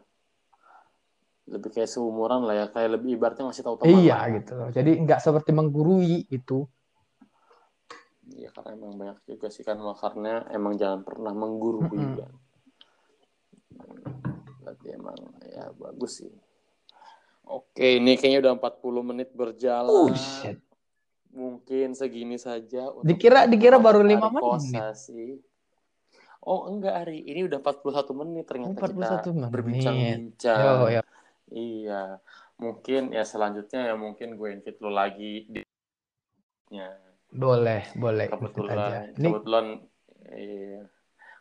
[1.42, 4.34] Lebih kayak seumuran lah ya, kayak lebih ibaratnya ngasih tahu teman Iya lah ya.
[4.38, 4.68] gitu loh.
[4.70, 6.64] Jadi enggak seperti menggurui itu.
[8.32, 12.16] Iya, karena emang banyak juga sih kan karena emang jangan pernah menggurui Mm-mm.
[12.16, 12.32] kan.
[14.62, 16.32] Berarti emang ya bagus sih.
[17.42, 19.90] Oke, ini kayaknya udah 40 menit berjalan.
[19.90, 20.62] Oh shit.
[21.32, 24.70] Mungkin segini saja untuk Dikira dikira baru lima menit.
[24.70, 25.42] Kosasi.
[26.42, 29.50] Oh, enggak Ari, ini udah 41 menit ternyata Oh, 41 kita menit.
[29.50, 30.58] berbincang-bincang.
[30.58, 31.02] Yo yo.
[31.52, 32.02] Iya.
[32.56, 35.60] Mungkin ya selanjutnya ya mungkin gue invite lo lagi di
[36.72, 36.88] ya.
[37.32, 38.40] Boleh, boleh ikut aja.
[38.40, 38.78] kebetulan
[39.16, 39.66] Ini kebetulan
[40.36, 40.82] iya,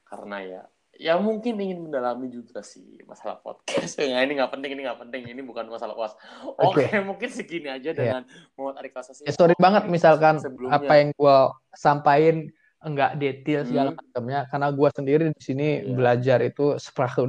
[0.08, 0.62] karena ya
[1.02, 5.24] ya mungkin ingin mendalami juga sih masalah podcast ya ini nggak penting ini nggak penting
[5.34, 6.14] ini bukan masalah kuas
[6.62, 6.94] oke Oke.
[7.02, 7.98] mungkin segini aja Iya.
[7.98, 13.62] dengan Muhammad Arif Kasasi Ya sorry banget misalkan sebelumnya apa yang gua sampaikan enggak detail
[13.64, 14.00] segala Hmm.
[14.02, 15.94] macamnya karena gua sendiri di sini Iya.
[15.94, 16.66] belajar itu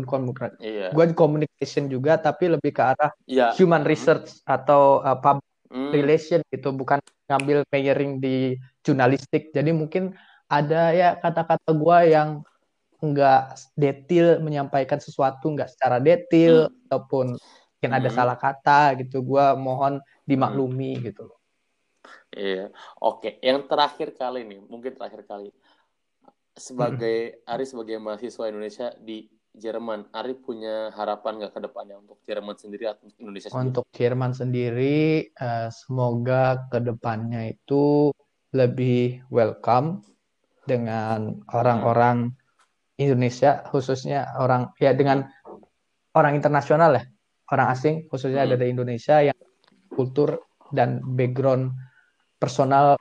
[0.09, 0.57] Kommunikasi.
[0.65, 5.45] iya Gua di communication juga tapi lebih ke arah iya human research atau uh, public
[5.73, 5.89] Hmm.
[5.89, 7.01] relation gitu, bukan
[7.33, 9.57] ngambil majoring di jurnalistik.
[9.57, 10.13] Jadi mungkin
[10.45, 12.45] ada ya kata-kata gua yang
[13.01, 18.17] enggak detail menyampaikan sesuatu enggak secara detail ataupun mungkin ada Hmm.
[18.21, 19.25] salah kata gitu.
[19.25, 19.97] Gua mohon
[20.29, 21.33] dimaklumi gitu.
[22.33, 22.73] Iya,
[23.05, 23.39] oke.
[23.45, 25.53] Yang terakhir kali nih, mungkin terakhir kali.
[26.57, 32.57] Sebagai Ari sebagai mahasiswa Indonesia di Jerman, Ari punya harapan nggak ke depannya untuk Jerman
[32.57, 33.69] sendiri atau untuk Indonesia sendiri?
[33.69, 34.97] Untuk Jerman sendiri,
[35.29, 38.13] eh, semoga ke depannya itu
[38.57, 40.01] lebih welcome
[40.65, 42.33] dengan orang-orang
[42.97, 45.25] Indonesia, khususnya orang ya dengan
[46.17, 47.05] orang internasional ya,
[47.53, 48.57] orang asing khususnya Hmm.
[48.57, 49.37] dari Indonesia yang
[49.93, 51.73] kultur dan background
[52.43, 52.99] personal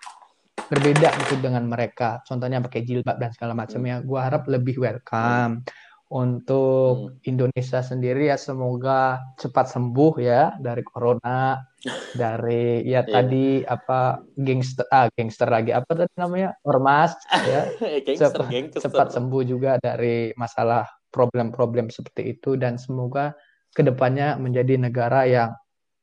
[0.69, 2.21] berbeda gitu dengan mereka.
[2.21, 4.05] Contohnya pakai jilbab dan segala macamnya.
[4.05, 5.65] Gua harap lebih welcome.
[6.11, 11.55] Untuk Indonesia sendiri ya semoga cepat sembuh ya dari corona,
[12.21, 13.15] dari ya Iya.
[13.15, 17.63] tadi apa gangster ah gangster lagi apa tadi namanya ormas ya
[18.05, 18.81] gangster, cepat, gangster.
[18.91, 20.83] cepat sembuh juga dari masalah
[21.15, 23.31] problem-problem seperti itu dan semoga
[23.71, 25.55] ke depannya menjadi negara yang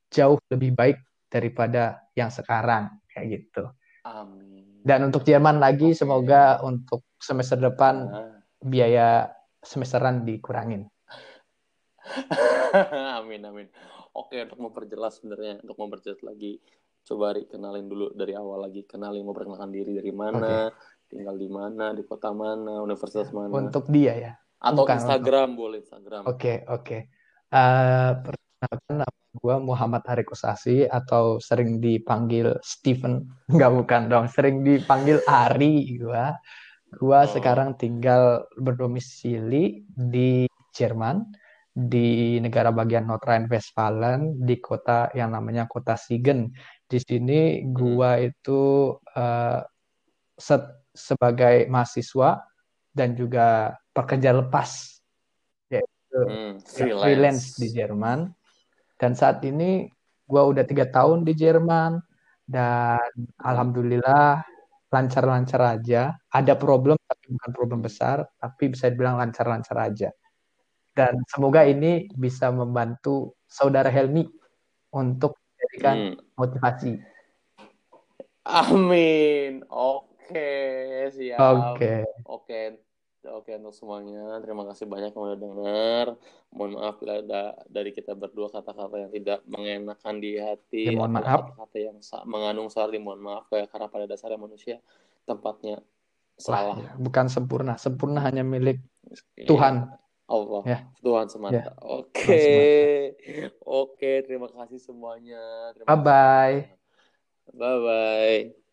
[0.08, 2.88] jauh lebih baik daripada yang sekarang
[3.18, 3.64] kayak gitu.
[4.06, 4.80] Amin.
[4.86, 5.98] Dan untuk Jerman lagi Oke.
[5.98, 8.38] semoga untuk semester depan Nah.
[8.62, 9.28] biaya
[9.60, 10.86] semesteran dikurangin.
[13.20, 13.66] amin, amin.
[14.16, 16.58] Oke, untuk memperjelas sebenarnya, untuk memperjelas lagi,
[17.04, 18.82] coba Ri, kenalin dulu dari awal lagi.
[18.88, 20.72] Kenalin, mau perkenalkan diri dari mana,
[21.06, 23.52] tinggal di mana, di kota mana, universitas mana.
[23.52, 24.32] Untuk dia ya.
[24.58, 26.22] Atau bukan Instagram, boleh Instagram.
[26.26, 26.98] Oke, oke.
[27.48, 28.12] Eh,
[28.58, 33.22] perkenalkan nama gue Muhammad Hari Kosasi atau sering dipanggil Steven.
[33.54, 36.34] Enggak bukan dong, sering dipanggil Ari gua.
[36.88, 37.28] Gua Oh.
[37.28, 41.20] sekarang tinggal berdomisili di Jerman,
[41.70, 46.50] di negara bagian North Rhine-Westphalia, di kota yang namanya kota Siegen.
[46.82, 49.60] Di sini gua itu eh,
[50.34, 52.42] se- sebagai mahasiswa
[52.90, 54.98] dan juga pekerja lepas
[55.68, 57.02] yaitu Hmm, freelance.
[57.04, 58.32] freelance di Jerman.
[58.98, 59.86] Dan saat ini
[60.26, 62.02] gua udah tiga tahun di Jerman
[62.44, 63.08] dan
[63.40, 64.42] alhamdulillah
[64.90, 66.18] lancar-lancar aja.
[66.34, 70.10] Ada problem tapi bukan problem besar, tapi bisa dibilang lancar-lancar aja.
[70.92, 74.26] Dan semoga ini bisa membantu saudara Helmi
[74.90, 76.14] untuk menjadikan Hmm.
[76.34, 76.92] motivasi.
[78.48, 79.62] Amin.
[79.68, 80.48] Oke,
[81.12, 81.76] siap.
[81.76, 82.02] Oke.
[82.24, 82.60] Oke,
[83.32, 84.40] oke untuk semuanya.
[84.40, 86.06] Terima kasih banyak yang udah dengar.
[86.48, 90.88] Mohon maaf bila ada dari kita berdua kata-kata yang tidak mengenakan di hati.
[90.88, 91.52] Ya, mohon maaf.
[91.52, 93.44] Kata-kata yang mengandung sorry, mohon maaf.
[93.48, 94.76] Kayak karena pada dasarnya manusia
[95.24, 95.82] tempatnya
[96.38, 96.78] salah.
[96.78, 97.74] ya, bukan sempurna.
[97.76, 98.78] Sempurna hanya milik
[99.36, 99.48] Iya.
[99.48, 99.74] Tuhan.
[100.28, 100.78] Allah, Ya.
[101.00, 101.56] Tuhan semata.
[101.56, 103.16] Ya, Oke,
[103.64, 104.12] oke.
[104.28, 105.72] Terima kasih semuanya.
[105.72, 106.56] Terima kasih Bye-bye.
[106.60, 106.76] semuanya.
[107.56, 107.78] Bye
[108.52, 108.67] bye.